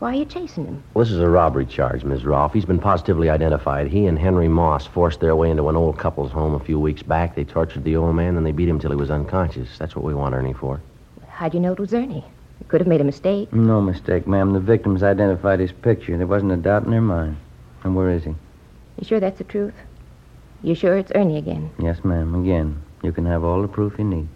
Why 0.00 0.10
are 0.10 0.16
you 0.16 0.24
chasing 0.24 0.64
him? 0.66 0.82
Well, 0.92 1.04
this 1.04 1.12
is 1.12 1.20
a 1.20 1.28
robbery 1.28 1.66
charge, 1.66 2.02
Miss 2.02 2.24
Rolfe. 2.24 2.52
He's 2.52 2.64
been 2.64 2.80
positively 2.80 3.30
identified. 3.30 3.86
He 3.86 4.06
and 4.06 4.18
Henry 4.18 4.48
Moss 4.48 4.84
forced 4.84 5.20
their 5.20 5.36
way 5.36 5.50
into 5.50 5.68
an 5.68 5.76
old 5.76 5.96
couple's 5.96 6.32
home 6.32 6.54
a 6.54 6.58
few 6.58 6.80
weeks 6.80 7.04
back. 7.04 7.36
They 7.36 7.44
tortured 7.44 7.84
the 7.84 7.94
old 7.94 8.16
man, 8.16 8.36
and 8.36 8.44
they 8.44 8.50
beat 8.50 8.68
him 8.68 8.80
till 8.80 8.90
he 8.90 8.96
was 8.96 9.12
unconscious. 9.12 9.78
That's 9.78 9.94
what 9.94 10.04
we 10.04 10.12
want 10.12 10.34
Ernie 10.34 10.52
for. 10.52 10.80
How'd 11.28 11.54
you 11.54 11.60
know 11.60 11.72
it 11.72 11.78
was 11.78 11.94
Ernie? 11.94 12.24
You 12.64 12.70
could 12.70 12.80
have 12.80 12.88
made 12.88 13.02
a 13.02 13.04
mistake. 13.04 13.52
No 13.52 13.82
mistake, 13.82 14.26
ma'am. 14.26 14.54
The 14.54 14.58
victims 14.60 15.02
identified 15.02 15.60
his 15.60 15.70
picture. 15.70 16.16
There 16.16 16.26
wasn't 16.26 16.52
a 16.52 16.56
doubt 16.56 16.84
in 16.84 16.92
their 16.92 17.02
mind. 17.02 17.36
And 17.82 17.94
where 17.94 18.08
is 18.08 18.24
he? 18.24 18.30
You 18.30 19.04
sure 19.04 19.20
that's 19.20 19.36
the 19.36 19.44
truth? 19.44 19.74
You 20.62 20.74
sure 20.74 20.96
it's 20.96 21.12
Ernie 21.14 21.36
again? 21.36 21.68
Yes, 21.78 22.02
ma'am. 22.04 22.34
Again, 22.34 22.80
you 23.02 23.12
can 23.12 23.26
have 23.26 23.44
all 23.44 23.60
the 23.60 23.68
proof 23.68 23.98
you 23.98 24.04
need. 24.04 24.28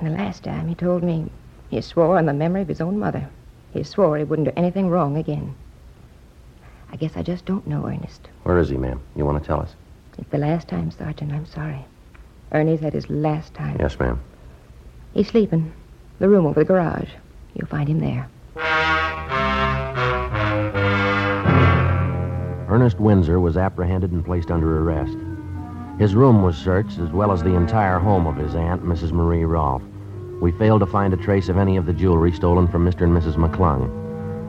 And 0.00 0.14
The 0.14 0.18
last 0.18 0.44
time 0.44 0.66
he 0.66 0.74
told 0.74 1.02
me 1.02 1.30
he 1.68 1.82
swore 1.82 2.16
on 2.16 2.24
the 2.24 2.32
memory 2.32 2.62
of 2.62 2.68
his 2.68 2.80
own 2.80 2.98
mother. 2.98 3.28
He 3.74 3.82
swore 3.82 4.16
he 4.16 4.24
wouldn't 4.24 4.48
do 4.48 4.54
anything 4.56 4.88
wrong 4.88 5.18
again. 5.18 5.54
I 6.90 6.96
guess 6.96 7.18
I 7.18 7.22
just 7.22 7.44
don't 7.44 7.66
know 7.66 7.86
Ernest. 7.86 8.28
Where 8.44 8.58
is 8.58 8.70
he, 8.70 8.78
ma'am? 8.78 8.98
You 9.14 9.26
want 9.26 9.42
to 9.42 9.46
tell 9.46 9.60
us? 9.60 9.74
It's 10.16 10.30
the 10.30 10.38
last 10.38 10.68
time, 10.68 10.90
Sergeant. 10.90 11.32
I'm 11.32 11.44
sorry. 11.44 11.84
Ernie's 12.50 12.80
had 12.80 12.94
his 12.94 13.10
last 13.10 13.52
time. 13.52 13.76
Yes, 13.78 13.98
ma'am. 13.98 14.18
He's 15.12 15.28
sleeping. 15.28 15.70
The 16.18 16.30
room 16.30 16.46
over 16.46 16.60
the 16.60 16.64
garage. 16.64 17.10
You'll 17.54 17.68
find 17.68 17.88
him 17.88 18.00
there. 18.00 18.28
Ernest 22.68 23.00
Windsor 23.00 23.40
was 23.40 23.56
apprehended 23.56 24.12
and 24.12 24.24
placed 24.24 24.50
under 24.50 24.82
arrest. 24.82 25.16
His 25.98 26.14
room 26.14 26.42
was 26.42 26.56
searched, 26.56 26.98
as 26.98 27.10
well 27.10 27.32
as 27.32 27.42
the 27.42 27.54
entire 27.54 27.98
home 27.98 28.26
of 28.26 28.36
his 28.36 28.54
aunt, 28.54 28.84
Mrs. 28.84 29.10
Marie 29.10 29.44
Rolfe. 29.44 29.82
We 30.40 30.52
failed 30.52 30.80
to 30.80 30.86
find 30.86 31.12
a 31.12 31.16
trace 31.16 31.48
of 31.48 31.56
any 31.56 31.76
of 31.76 31.86
the 31.86 31.92
jewelry 31.92 32.30
stolen 32.30 32.68
from 32.68 32.84
Mr. 32.84 33.02
and 33.02 33.12
Mrs. 33.12 33.34
McClung. 33.34 33.90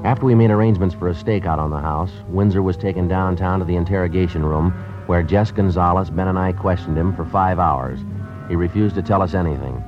After 0.06 0.26
we 0.26 0.36
made 0.36 0.52
arrangements 0.52 0.94
for 0.94 1.10
a 1.10 1.14
stakeout 1.14 1.58
on 1.58 1.72
the 1.72 1.80
house, 1.80 2.12
Windsor 2.28 2.62
was 2.62 2.78
taken 2.78 3.08
downtown 3.08 3.60
to 3.60 3.66
the 3.66 3.76
interrogation 3.76 4.46
room, 4.46 4.72
where 5.08 5.24
Jess 5.24 5.52
Gonzalez, 5.52 6.10
Ben, 6.10 6.28
and 6.28 6.38
I 6.38 6.54
questioned 6.54 6.98
him 6.98 7.16
for 7.16 7.26
five 7.26 7.58
hours. 7.58 8.00
He 8.48 8.56
refused 8.56 8.96
to 8.96 9.02
tell 9.02 9.22
us 9.22 9.34
anything. 9.34 9.84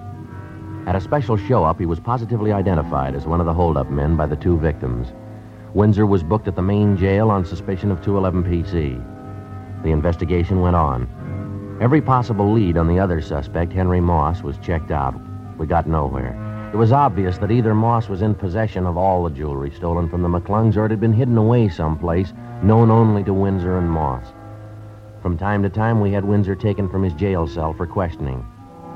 At 0.88 0.96
a 0.96 1.02
special 1.02 1.38
show 1.38 1.64
up, 1.64 1.80
he 1.80 1.86
was 1.86 2.00
positively 2.00 2.52
identified 2.52 3.16
as 3.16 3.28
one 3.28 3.40
of 3.40 3.46
the 3.46 3.54
holdup 3.54 3.90
men 3.92 4.16
by 4.16 4.26
the 4.26 4.36
two 4.36 4.58
victims. 4.58 5.14
Windsor 5.74 6.06
was 6.06 6.24
booked 6.24 6.48
at 6.48 6.56
the 6.56 6.62
main 6.62 6.98
jail 6.98 7.30
on 7.30 7.46
suspicion 7.46 7.92
of 7.92 8.02
211 8.02 8.44
PC. 8.44 9.84
The 9.84 9.92
investigation 9.92 10.60
went 10.60 10.76
on. 10.76 11.78
Every 11.80 12.02
possible 12.02 12.52
lead 12.52 12.78
on 12.78 12.88
the 12.88 13.00
other 13.00 13.22
suspect, 13.22 13.72
Henry 13.72 14.02
Moss, 14.02 14.42
was 14.42 14.58
checked 14.58 14.92
out. 14.92 15.14
We 15.58 15.68
got 15.68 15.88
nowhere. 15.88 16.36
It 16.74 16.78
was 16.78 16.92
obvious 16.92 17.38
that 17.38 17.52
either 17.52 17.76
Moss 17.76 18.10
was 18.10 18.22
in 18.22 18.34
possession 18.34 18.86
of 18.86 18.98
all 18.98 19.24
the 19.24 19.30
jewelry 19.30 19.72
stolen 19.72 20.10
from 20.10 20.24
the 20.24 20.30
McClungs 20.30 20.78
or 20.78 20.86
it 20.86 20.92
had 20.92 21.00
been 21.00 21.14
hidden 21.14 21.38
away 21.38 21.70
someplace, 21.70 22.34
known 22.64 22.90
only 22.90 23.24
to 23.26 23.34
Windsor 23.34 23.78
and 23.78 23.90
Moss. 23.90 24.34
From 25.22 25.38
time 25.38 25.62
to 25.64 25.70
time, 25.70 26.02
we 26.02 26.12
had 26.12 26.26
Windsor 26.26 26.56
taken 26.56 26.90
from 26.90 27.04
his 27.04 27.14
jail 27.14 27.46
cell 27.46 27.74
for 27.74 27.86
questioning. 27.86 28.46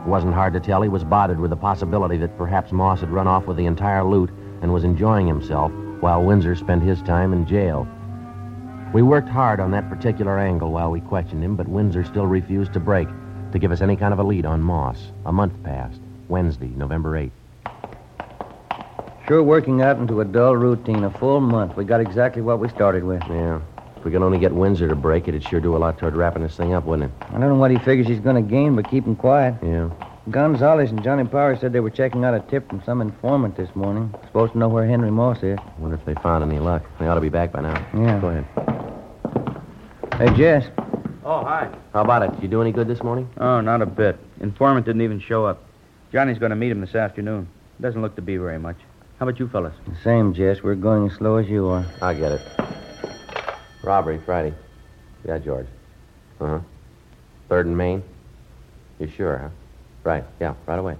It 0.05 0.09
wasn't 0.09 0.35
hard 0.35 0.53
to 0.53 0.59
tell 0.59 0.83
he 0.83 0.87
was 0.87 1.03
bothered 1.03 1.39
with 1.39 1.49
the 1.49 1.55
possibility 1.55 2.17
that 2.17 2.37
perhaps 2.37 2.71
Moss 2.71 2.99
had 2.99 3.09
run 3.09 3.25
off 3.25 3.47
with 3.47 3.57
the 3.57 3.65
entire 3.65 4.03
loot 4.03 4.29
and 4.61 4.71
was 4.71 4.83
enjoying 4.83 5.25
himself 5.25 5.71
while 5.99 6.23
Windsor 6.23 6.55
spent 6.55 6.83
his 6.83 7.01
time 7.01 7.33
in 7.33 7.47
jail. 7.47 7.87
We 8.93 9.01
worked 9.01 9.29
hard 9.29 9.59
on 9.59 9.71
that 9.71 9.89
particular 9.89 10.37
angle 10.37 10.71
while 10.71 10.91
we 10.91 11.01
questioned 11.01 11.43
him, 11.43 11.55
but 11.55 11.67
Windsor 11.67 12.03
still 12.05 12.27
refused 12.27 12.71
to 12.73 12.79
break, 12.79 13.07
to 13.51 13.57
give 13.57 13.71
us 13.71 13.81
any 13.81 13.95
kind 13.95 14.13
of 14.13 14.19
a 14.19 14.23
lead 14.23 14.45
on 14.45 14.61
Moss. 14.61 15.07
A 15.25 15.31
month 15.31 15.53
passed. 15.63 15.99
Wednesday, 16.29 16.69
November 16.75 17.19
8th. 17.19 17.31
Sure 19.27 19.41
working 19.41 19.81
out 19.81 19.97
into 19.97 20.21
a 20.21 20.25
dull 20.25 20.55
routine. 20.55 21.03
A 21.03 21.09
full 21.09 21.41
month. 21.41 21.75
We 21.75 21.83
got 21.83 21.99
exactly 21.99 22.43
what 22.43 22.59
we 22.59 22.69
started 22.69 23.03
with. 23.03 23.23
Yeah. 23.27 23.59
If 24.05 24.09
we 24.09 24.19
could 24.19 24.21
only 24.21 24.37
get 24.37 24.53
Windsor 24.53 24.87
to 24.87 24.93
break 24.93 25.27
it, 25.27 25.29
it'd 25.29 25.49
sure 25.49 25.59
do 25.59 25.75
a 25.75 25.79
lot 25.79 25.97
toward 25.97 26.15
wrapping 26.15 26.43
this 26.43 26.55
thing 26.55 26.75
up, 26.75 26.85
wouldn't 26.85 27.11
it? 27.11 27.25
I 27.27 27.39
don't 27.39 27.49
know 27.49 27.55
what 27.55 27.71
he 27.71 27.79
figures 27.79 28.05
he's 28.05 28.19
going 28.19 28.35
to 28.35 28.47
gain, 28.47 28.75
but 28.75 28.87
keep 28.87 29.03
him 29.03 29.15
quiet. 29.15 29.55
Yeah. 29.63 29.89
Gonzalez 30.29 30.91
and 30.91 31.03
Johnny 31.03 31.23
Power 31.23 31.57
said 31.57 31.73
they 31.73 31.79
were 31.79 31.89
checking 31.89 32.23
out 32.23 32.35
a 32.35 32.39
tip 32.41 32.69
from 32.69 32.83
some 32.83 33.01
informant 33.01 33.57
this 33.57 33.75
morning. 33.75 34.13
Supposed 34.27 34.51
to 34.51 34.59
know 34.59 34.69
where 34.69 34.85
Henry 34.85 35.09
Moss 35.09 35.41
is. 35.41 35.57
Wonder 35.79 35.97
if 35.97 36.05
they 36.05 36.13
found 36.21 36.43
any 36.43 36.59
luck. 36.59 36.83
They 36.99 37.07
ought 37.07 37.15
to 37.15 37.19
be 37.19 37.29
back 37.29 37.51
by 37.51 37.61
now. 37.61 37.83
Yeah. 37.95 38.19
Go 38.19 38.27
ahead. 38.27 38.45
Hey, 40.19 40.37
Jess. 40.37 40.67
Oh, 41.23 41.43
hi. 41.43 41.67
How 41.91 42.01
about 42.01 42.21
it? 42.21 42.31
Did 42.33 42.43
you 42.43 42.47
do 42.47 42.61
any 42.61 42.71
good 42.71 42.87
this 42.87 43.01
morning? 43.01 43.27
Oh, 43.37 43.59
not 43.59 43.81
a 43.81 43.87
bit. 43.87 44.19
Informant 44.39 44.85
didn't 44.85 45.01
even 45.01 45.19
show 45.19 45.47
up. 45.47 45.63
Johnny's 46.11 46.37
going 46.37 46.51
to 46.51 46.55
meet 46.55 46.69
him 46.69 46.81
this 46.81 46.93
afternoon. 46.93 47.47
Doesn't 47.81 48.03
look 48.03 48.15
to 48.17 48.21
be 48.21 48.37
very 48.37 48.59
much. 48.59 48.77
How 49.17 49.27
about 49.27 49.39
you 49.39 49.47
fellas? 49.47 49.73
The 49.87 49.97
same, 50.03 50.35
Jess. 50.35 50.61
We're 50.61 50.75
going 50.75 51.09
as 51.09 51.17
slow 51.17 51.37
as 51.37 51.49
you 51.49 51.65
are. 51.69 51.87
I 52.03 52.13
get 52.13 52.33
it. 52.33 52.64
Robbery, 53.85 54.19
Friday. 54.25 54.53
Yeah, 55.25 55.37
George. 55.37 55.67
Uh 56.41 56.47
huh. 56.47 56.59
Third 57.47 57.67
and 57.67 57.77
Main? 57.77 58.03
You 58.99 59.07
sure, 59.07 59.37
huh? 59.37 59.49
Right, 60.03 60.23
yeah, 60.41 60.55
right 60.65 60.79
away. 60.79 60.97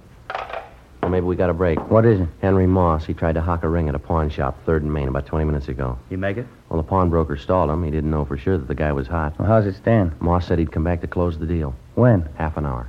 Well, 1.02 1.10
maybe 1.10 1.26
we 1.26 1.36
got 1.36 1.50
a 1.50 1.54
break. 1.54 1.78
What 1.90 2.04
is 2.04 2.20
it? 2.20 2.28
Henry 2.40 2.66
Moss, 2.66 3.04
he 3.04 3.14
tried 3.14 3.34
to 3.34 3.40
hock 3.40 3.62
a 3.62 3.68
ring 3.68 3.88
at 3.88 3.94
a 3.94 3.98
pawn 3.98 4.30
shop, 4.30 4.58
Third 4.64 4.82
and 4.82 4.92
Main, 4.92 5.08
about 5.08 5.26
20 5.26 5.44
minutes 5.44 5.68
ago. 5.68 5.98
You 6.10 6.18
make 6.18 6.36
it? 6.36 6.46
Well, 6.68 6.80
the 6.80 6.88
pawnbroker 6.88 7.36
stalled 7.36 7.70
him. 7.70 7.84
He 7.84 7.90
didn't 7.90 8.10
know 8.10 8.24
for 8.24 8.36
sure 8.36 8.58
that 8.58 8.66
the 8.66 8.74
guy 8.74 8.92
was 8.92 9.06
hot. 9.06 9.38
Well, 9.38 9.46
how's 9.48 9.66
it 9.66 9.76
stand? 9.76 10.20
Moss 10.20 10.46
said 10.46 10.58
he'd 10.58 10.72
come 10.72 10.84
back 10.84 11.00
to 11.02 11.06
close 11.06 11.38
the 11.38 11.46
deal. 11.46 11.74
When? 11.94 12.28
Half 12.36 12.56
an 12.56 12.66
hour. 12.66 12.88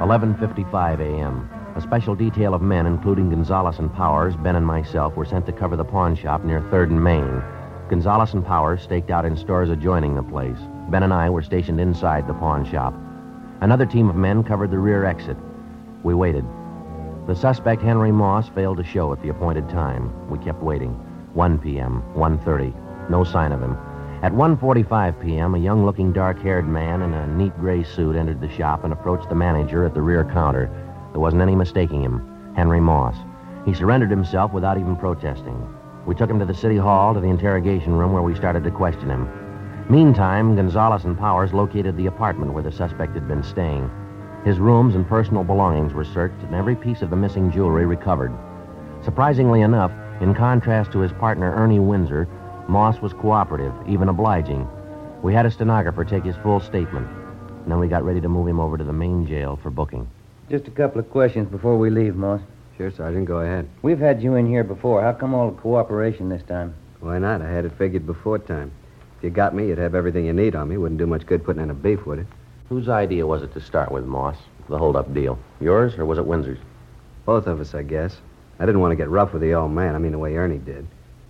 11.55 0.00 1.00
a.m. 1.00 1.50
A 1.78 1.80
special 1.80 2.16
detail 2.16 2.54
of 2.54 2.60
men, 2.60 2.86
including 2.86 3.30
Gonzalez 3.30 3.78
and 3.78 3.94
Powers, 3.94 4.34
Ben 4.34 4.56
and 4.56 4.66
myself, 4.66 5.14
were 5.14 5.24
sent 5.24 5.46
to 5.46 5.52
cover 5.52 5.76
the 5.76 5.84
pawn 5.84 6.16
shop 6.16 6.42
near 6.42 6.60
3rd 6.60 6.90
and 6.90 7.04
Main. 7.04 7.40
Gonzalez 7.88 8.34
and 8.34 8.44
Powers 8.44 8.82
staked 8.82 9.12
out 9.12 9.24
in 9.24 9.36
stores 9.36 9.70
adjoining 9.70 10.16
the 10.16 10.22
place. 10.24 10.58
Ben 10.90 11.04
and 11.04 11.14
I 11.14 11.30
were 11.30 11.40
stationed 11.40 11.78
inside 11.78 12.26
the 12.26 12.34
pawn 12.34 12.68
shop. 12.68 12.94
Another 13.60 13.86
team 13.86 14.10
of 14.10 14.16
men 14.16 14.42
covered 14.42 14.72
the 14.72 14.78
rear 14.80 15.04
exit. 15.04 15.36
We 16.02 16.14
waited. 16.14 16.44
The 17.28 17.36
suspect, 17.36 17.80
Henry 17.80 18.10
Moss, 18.10 18.48
failed 18.48 18.78
to 18.78 18.84
show 18.84 19.12
at 19.12 19.22
the 19.22 19.28
appointed 19.28 19.68
time. 19.68 20.28
We 20.28 20.38
kept 20.38 20.60
waiting. 20.60 20.94
1 21.34 21.60
p.m., 21.60 22.02
1.30. 22.16 23.08
No 23.08 23.22
sign 23.22 23.52
of 23.52 23.62
him. 23.62 23.78
At 24.24 24.32
1.45 24.32 25.22
p.m., 25.22 25.54
a 25.54 25.58
young-looking, 25.58 26.12
dark-haired 26.12 26.66
man 26.66 27.02
in 27.02 27.14
a 27.14 27.28
neat 27.28 27.56
gray 27.60 27.84
suit 27.84 28.16
entered 28.16 28.40
the 28.40 28.50
shop 28.50 28.82
and 28.82 28.92
approached 28.92 29.28
the 29.28 29.36
manager 29.36 29.84
at 29.84 29.94
the 29.94 30.02
rear 30.02 30.24
counter. 30.24 30.87
There 31.12 31.20
wasn't 31.20 31.42
any 31.42 31.54
mistaking 31.54 32.02
him. 32.02 32.52
Henry 32.54 32.80
Moss. 32.80 33.16
He 33.64 33.74
surrendered 33.74 34.10
himself 34.10 34.52
without 34.52 34.78
even 34.78 34.96
protesting. 34.96 35.56
We 36.06 36.14
took 36.14 36.30
him 36.30 36.38
to 36.38 36.44
the 36.44 36.54
city 36.54 36.76
hall 36.76 37.14
to 37.14 37.20
the 37.20 37.28
interrogation 37.28 37.92
room 37.94 38.12
where 38.12 38.22
we 38.22 38.34
started 38.34 38.64
to 38.64 38.70
question 38.70 39.10
him. 39.10 39.28
Meantime, 39.90 40.56
Gonzalez 40.56 41.04
and 41.04 41.18
Powers 41.18 41.52
located 41.52 41.96
the 41.96 42.06
apartment 42.06 42.52
where 42.52 42.62
the 42.62 42.72
suspect 42.72 43.14
had 43.14 43.28
been 43.28 43.42
staying. 43.42 43.90
His 44.44 44.58
rooms 44.58 44.94
and 44.94 45.06
personal 45.06 45.44
belongings 45.44 45.92
were 45.92 46.04
searched 46.04 46.42
and 46.42 46.54
every 46.54 46.76
piece 46.76 47.02
of 47.02 47.10
the 47.10 47.16
missing 47.16 47.50
jewelry 47.50 47.86
recovered. 47.86 48.32
Surprisingly 49.02 49.62
enough, 49.62 49.92
in 50.20 50.34
contrast 50.34 50.92
to 50.92 51.00
his 51.00 51.12
partner 51.12 51.54
Ernie 51.54 51.78
Windsor, 51.78 52.28
Moss 52.68 53.00
was 53.00 53.12
cooperative, 53.12 53.72
even 53.86 54.08
obliging. 54.08 54.68
We 55.22 55.34
had 55.34 55.46
a 55.46 55.50
stenographer 55.50 56.04
take 56.04 56.24
his 56.24 56.36
full 56.36 56.60
statement. 56.60 57.08
And 57.62 57.72
then 57.72 57.78
we 57.78 57.88
got 57.88 58.04
ready 58.04 58.20
to 58.20 58.28
move 58.28 58.46
him 58.46 58.60
over 58.60 58.76
to 58.76 58.84
the 58.84 58.92
main 58.92 59.26
jail 59.26 59.58
for 59.62 59.70
booking. 59.70 60.08
Just 60.50 60.66
a 60.66 60.70
couple 60.70 60.98
of 60.98 61.10
questions 61.10 61.48
before 61.50 61.76
we 61.76 61.90
leave, 61.90 62.16
Moss. 62.16 62.40
Sure, 62.78 62.90
Sergeant, 62.90 63.26
go 63.26 63.40
ahead. 63.40 63.68
We've 63.82 63.98
had 63.98 64.22
you 64.22 64.36
in 64.36 64.46
here 64.46 64.64
before. 64.64 65.02
How 65.02 65.12
come 65.12 65.34
all 65.34 65.50
the 65.50 65.60
cooperation 65.60 66.28
this 66.28 66.42
time? 66.42 66.74
Why 67.00 67.18
not? 67.18 67.42
I 67.42 67.50
had 67.50 67.64
it 67.66 67.72
figured 67.76 68.06
before 68.06 68.38
time. 68.38 68.72
If 69.18 69.24
you 69.24 69.30
got 69.30 69.54
me, 69.54 69.68
you'd 69.68 69.78
have 69.78 69.94
everything 69.94 70.24
you 70.24 70.32
need 70.32 70.54
on 70.54 70.68
me. 70.68 70.78
Wouldn't 70.78 70.98
do 70.98 71.06
much 71.06 71.26
good 71.26 71.44
putting 71.44 71.62
in 71.62 71.70
a 71.70 71.74
beef, 71.74 72.06
would 72.06 72.20
it? 72.20 72.26
Whose 72.68 72.88
idea 72.88 73.26
was 73.26 73.42
it 73.42 73.52
to 73.54 73.60
start 73.60 73.92
with, 73.92 74.04
Moss? 74.04 74.36
The 74.68 74.78
hold-up 74.78 75.12
deal. 75.12 75.38
Yours 75.60 75.94
or 75.98 76.06
was 76.06 76.18
it 76.18 76.26
Windsor's? 76.26 76.58
Both 77.26 77.46
of 77.46 77.60
us, 77.60 77.74
I 77.74 77.82
guess. 77.82 78.16
I 78.58 78.64
didn't 78.64 78.80
want 78.80 78.92
to 78.92 78.96
get 78.96 79.10
rough 79.10 79.32
with 79.32 79.42
the 79.42 79.54
old 79.54 79.72
man. 79.72 79.94
I 79.94 79.98
mean, 79.98 80.12
the 80.12 80.18
way 80.18 80.36
Ernie 80.36 80.58
did. 80.58 80.86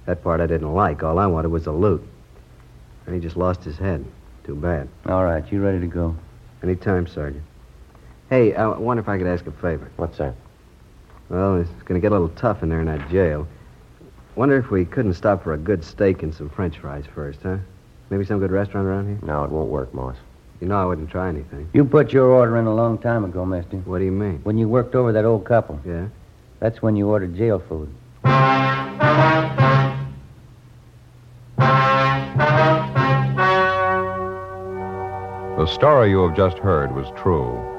That 0.06 0.22
part 0.22 0.40
I 0.40 0.46
didn't 0.46 0.74
like. 0.74 1.02
All 1.02 1.18
I 1.18 1.26
wanted 1.26 1.48
was 1.48 1.64
the 1.64 1.72
loot. 1.72 2.06
Ernie 3.06 3.20
just 3.20 3.36
lost 3.36 3.64
his 3.64 3.78
head. 3.78 4.04
Too 4.44 4.54
bad. 4.54 4.88
All 5.06 5.24
right, 5.24 5.50
you 5.50 5.60
ready 5.60 5.80
to 5.80 5.86
go? 5.86 6.16
Any 6.62 6.76
time, 6.76 7.06
Sergeant. 7.06 7.44
Hey, 8.30 8.54
I 8.54 8.66
wonder 8.68 9.00
if 9.00 9.08
I 9.08 9.16
could 9.16 9.26
ask 9.26 9.46
a 9.46 9.52
favor. 9.52 9.90
What's 9.96 10.18
that? 10.18 10.34
Well, 11.30 11.56
it's 11.56 11.70
going 11.84 11.98
to 11.98 12.00
get 12.00 12.12
a 12.12 12.14
little 12.14 12.28
tough 12.36 12.62
in 12.62 12.68
there 12.68 12.80
in 12.80 12.86
that 12.86 13.08
jail. 13.10 13.48
Wonder 14.36 14.58
if 14.58 14.70
we 14.70 14.84
couldn't 14.84 15.14
stop 15.14 15.42
for 15.42 15.54
a 15.54 15.58
good 15.58 15.82
steak 15.82 16.22
and 16.22 16.34
some 16.34 16.50
french 16.50 16.78
fries 16.78 17.04
first, 17.14 17.40
huh? 17.42 17.56
Maybe 18.10 18.24
some 18.24 18.38
good 18.38 18.50
restaurant 18.50 18.86
around 18.86 19.06
here? 19.08 19.18
No, 19.22 19.44
it 19.44 19.50
won't 19.50 19.70
work, 19.70 19.92
Moss. 19.94 20.16
You 20.60 20.68
know 20.68 20.76
I 20.80 20.84
wouldn't 20.84 21.10
try 21.10 21.28
anything. 21.28 21.70
You 21.72 21.84
put 21.84 22.12
your 22.12 22.26
order 22.26 22.56
in 22.58 22.66
a 22.66 22.74
long 22.74 22.98
time 22.98 23.24
ago, 23.24 23.46
mister. 23.46 23.78
What 23.78 23.98
do 23.98 24.04
you 24.04 24.12
mean? 24.12 24.40
When 24.44 24.58
you 24.58 24.68
worked 24.68 24.94
over 24.94 25.12
that 25.12 25.24
old 25.24 25.44
couple. 25.44 25.80
Yeah? 25.86 26.08
That's 26.60 26.82
when 26.82 26.96
you 26.96 27.08
ordered 27.08 27.34
jail 27.34 27.62
food. 27.66 27.88
The 35.56 35.66
story 35.66 36.10
you 36.10 36.26
have 36.26 36.36
just 36.36 36.58
heard 36.58 36.94
was 36.94 37.06
true. 37.16 37.77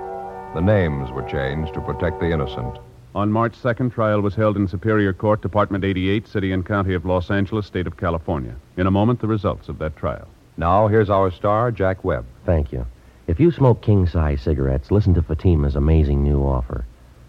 The 0.56 0.62
names 0.62 1.12
were 1.12 1.22
changed 1.22 1.76
to 1.76 1.82
protect 1.82 2.20
the 2.20 2.32
innocent. 2.32 2.80
On 3.14 3.32
March 3.32 3.54
2nd, 3.54 3.94
trial 3.94 4.20
was 4.20 4.34
held 4.34 4.58
in 4.58 4.68
Superior 4.68 5.14
Court, 5.14 5.42
Department 5.42 5.84
88, 5.84 6.28
City 6.28 6.52
and 6.52 6.66
County 6.66 6.96
of 6.96 7.06
Los 7.06 7.30
Angeles, 7.30 7.68
State 7.68 7.86
of 7.86 7.98
California. 7.98 8.56
In 8.76 8.88
a 8.88 8.92
moment, 8.92 9.22
the 9.22 9.28
results 9.28 9.70
of 9.70 9.78
that 9.78 9.96
trial. 9.96 10.28
Now, 10.58 10.88
here's 10.88 11.10
our 11.10 11.30
star, 11.30 11.72
Jack 11.72 12.04
Webb. 12.04 12.26
Thank 12.48 12.72
you. 12.72 12.88
If 13.28 13.40
you 13.40 13.52
smoke 13.52 13.84
king 13.84 14.08
size 14.08 14.42
cigarettes, 14.42 14.90
listen 14.90 15.14
to 15.14 15.22
Fatima's 15.22 15.76
amazing 15.76 16.24
new 16.24 16.42
offer. 16.42 16.84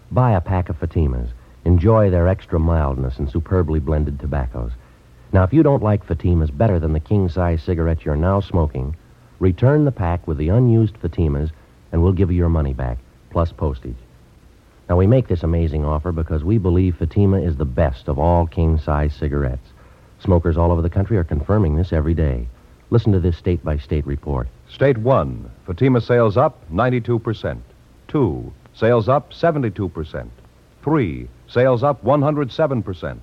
Buy 0.09 0.31
a 0.31 0.41
pack 0.41 0.69
of 0.69 0.79
Fatimas. 0.79 1.29
Enjoy 1.63 2.09
their 2.09 2.27
extra 2.27 2.59
mildness 2.59 3.19
and 3.19 3.29
superbly 3.29 3.79
blended 3.79 4.19
tobaccos. 4.19 4.71
Now, 5.31 5.43
if 5.43 5.53
you 5.53 5.61
don't 5.61 5.83
like 5.83 6.07
Fatimas 6.07 6.49
better 6.57 6.79
than 6.79 6.93
the 6.93 6.99
king 6.99 7.29
size 7.29 7.61
cigarettes 7.61 8.03
you're 8.03 8.15
now 8.15 8.39
smoking, 8.39 8.95
return 9.37 9.85
the 9.85 9.91
pack 9.91 10.27
with 10.27 10.39
the 10.39 10.49
unused 10.49 10.95
Fatimas 10.95 11.51
and 11.91 12.01
we'll 12.01 12.13
give 12.13 12.31
you 12.31 12.37
your 12.37 12.49
money 12.49 12.73
back, 12.73 12.97
plus 13.31 13.51
postage. 13.51 13.95
Now, 14.89 14.97
we 14.97 15.07
make 15.07 15.27
this 15.27 15.43
amazing 15.43 15.85
offer 15.85 16.11
because 16.11 16.43
we 16.43 16.57
believe 16.57 16.97
Fatima 16.97 17.39
is 17.41 17.55
the 17.55 17.65
best 17.65 18.09
of 18.09 18.19
all 18.19 18.45
king 18.45 18.77
size 18.77 19.15
cigarettes. 19.15 19.69
Smokers 20.19 20.57
all 20.57 20.71
over 20.71 20.81
the 20.81 20.89
country 20.89 21.17
are 21.17 21.23
confirming 21.23 21.75
this 21.75 21.93
every 21.93 22.13
day. 22.13 22.47
Listen 22.89 23.13
to 23.13 23.19
this 23.19 23.37
state 23.37 23.63
by 23.63 23.77
state 23.77 24.05
report. 24.05 24.49
State 24.69 24.97
1, 24.97 25.49
Fatima 25.65 26.01
sales 26.01 26.35
up 26.35 26.69
92%. 26.71 27.61
2, 28.09 28.53
sales 28.73 29.07
up 29.07 29.31
72%. 29.31 30.29
3, 30.83 31.27
sales 31.47 31.83
up 31.83 32.03
107%. 32.03 33.19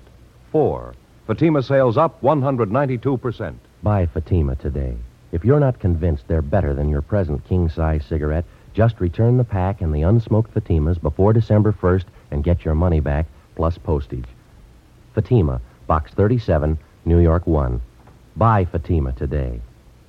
4, 0.51 0.93
Fatima 1.27 1.61
sales 1.61 1.97
up 1.97 2.19
192%. 2.21 3.55
Buy 3.83 4.07
Fatima 4.07 4.55
today. 4.55 4.97
If 5.31 5.45
you're 5.45 5.59
not 5.59 5.79
convinced 5.79 6.27
they're 6.27 6.41
better 6.41 6.73
than 6.73 6.89
your 6.89 7.03
present 7.03 7.45
king 7.47 7.69
size 7.69 8.03
cigarette, 8.09 8.45
just 8.73 8.99
return 8.99 9.37
the 9.37 9.43
pack 9.43 9.81
and 9.81 9.93
the 9.93 10.01
unsmoked 10.01 10.51
Fatimas 10.51 11.01
before 11.01 11.33
December 11.33 11.73
1st 11.73 12.05
and 12.31 12.43
get 12.43 12.63
your 12.65 12.75
money 12.75 12.99
back 12.99 13.25
plus 13.55 13.77
postage. 13.77 14.27
Fatima, 15.13 15.59
Box 15.87 16.11
37, 16.13 16.77
New 17.05 17.19
York 17.19 17.45
1. 17.47 17.81
Buy 18.35 18.65
Fatima 18.65 19.11
today. 19.11 19.59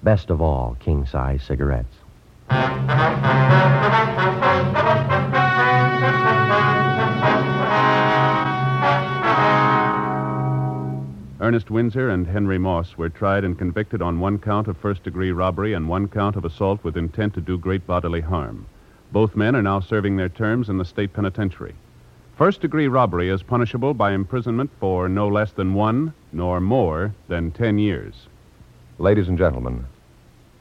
Best 0.03 0.31
of 0.31 0.40
all, 0.40 0.77
king 0.81 1.07
size 1.07 1.42
cigarettes. 1.42 1.96
Ernest 11.50 11.68
Windsor 11.68 12.10
and 12.10 12.28
Henry 12.28 12.58
Moss 12.58 12.96
were 12.96 13.08
tried 13.08 13.42
and 13.42 13.58
convicted 13.58 14.00
on 14.00 14.20
one 14.20 14.38
count 14.38 14.68
of 14.68 14.76
first 14.76 15.02
degree 15.02 15.32
robbery 15.32 15.72
and 15.72 15.88
one 15.88 16.06
count 16.06 16.36
of 16.36 16.44
assault 16.44 16.84
with 16.84 16.96
intent 16.96 17.34
to 17.34 17.40
do 17.40 17.58
great 17.58 17.84
bodily 17.88 18.20
harm. 18.20 18.66
Both 19.10 19.34
men 19.34 19.56
are 19.56 19.62
now 19.62 19.80
serving 19.80 20.14
their 20.14 20.28
terms 20.28 20.68
in 20.68 20.78
the 20.78 20.84
state 20.84 21.12
penitentiary. 21.12 21.74
First 22.36 22.60
degree 22.60 22.86
robbery 22.86 23.30
is 23.30 23.42
punishable 23.42 23.94
by 23.94 24.12
imprisonment 24.12 24.70
for 24.78 25.08
no 25.08 25.26
less 25.26 25.50
than 25.50 25.74
one, 25.74 26.14
nor 26.30 26.60
more 26.60 27.12
than 27.26 27.50
ten 27.50 27.80
years. 27.80 28.28
Ladies 28.98 29.26
and 29.26 29.36
gentlemen, 29.36 29.86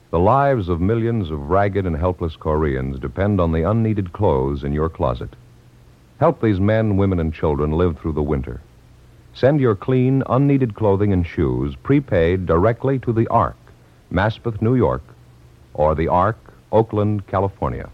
the 0.09 0.17
lives 0.17 0.69
of 0.69 0.81
millions 0.81 1.29
of 1.29 1.51
ragged 1.51 1.85
and 1.85 1.97
helpless 1.97 2.35
Koreans 2.35 2.97
depend 2.97 3.39
on 3.39 3.51
the 3.51 3.61
unneeded 3.61 4.11
clothes 4.11 4.63
in 4.63 4.73
your 4.73 4.89
closet. 4.89 5.35
Help 6.19 6.41
these 6.41 6.59
men, 6.59 6.97
women, 6.97 7.19
and 7.19 7.31
children 7.31 7.73
live 7.73 7.99
through 7.99 8.13
the 8.13 8.23
winter. 8.23 8.59
Send 9.39 9.61
your 9.61 9.73
clean, 9.73 10.21
unneeded 10.27 10.75
clothing 10.75 11.13
and 11.13 11.25
shoes 11.25 11.73
prepaid 11.81 12.45
directly 12.45 12.99
to 12.99 13.13
the 13.13 13.25
Ark, 13.29 13.55
Maspeth, 14.11 14.61
New 14.61 14.75
York, 14.75 15.01
or 15.73 15.95
the 15.95 16.09
Ark, 16.09 16.35
Oakland, 16.73 17.25
California. 17.27 17.89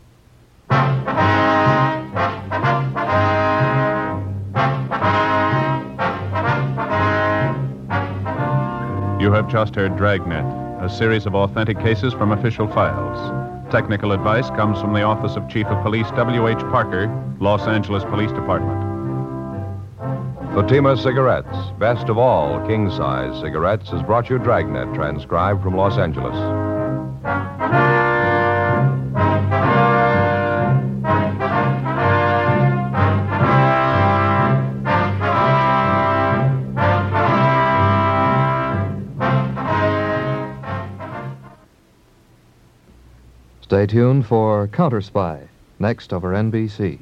You 9.21 9.31
have 9.31 9.47
just 9.47 9.75
heard 9.75 9.95
Dragnet, 9.95 10.45
a 10.83 10.89
series 10.89 11.27
of 11.27 11.35
authentic 11.35 11.77
cases 11.79 12.11
from 12.11 12.31
official 12.31 12.67
files. 12.67 13.71
Technical 13.71 14.13
advice 14.13 14.49
comes 14.49 14.81
from 14.81 14.93
the 14.93 15.03
Office 15.03 15.35
of 15.35 15.47
Chief 15.47 15.67
of 15.67 15.83
Police 15.83 16.09
W.H. 16.15 16.57
Parker, 16.71 17.05
Los 17.39 17.67
Angeles 17.67 18.03
Police 18.05 18.31
Department. 18.31 18.94
Fatima 20.55 20.95
Cigarettes, 20.95 21.53
best 21.79 22.07
of 22.07 22.17
all 22.17 22.65
king 22.65 22.89
size 22.89 23.37
cigarettes, 23.41 23.89
has 23.89 24.01
brought 24.01 24.29
you 24.29 24.39
Dragnet, 24.39 24.95
transcribed 24.95 25.61
from 25.61 25.75
Los 25.75 25.97
Angeles. 25.97 26.33
Stay 43.61 43.85
tuned 43.87 44.25
for 44.25 44.69
Counter 44.69 45.01
Spy, 45.01 45.49
next 45.79 46.13
over 46.13 46.31
NBC. 46.31 47.01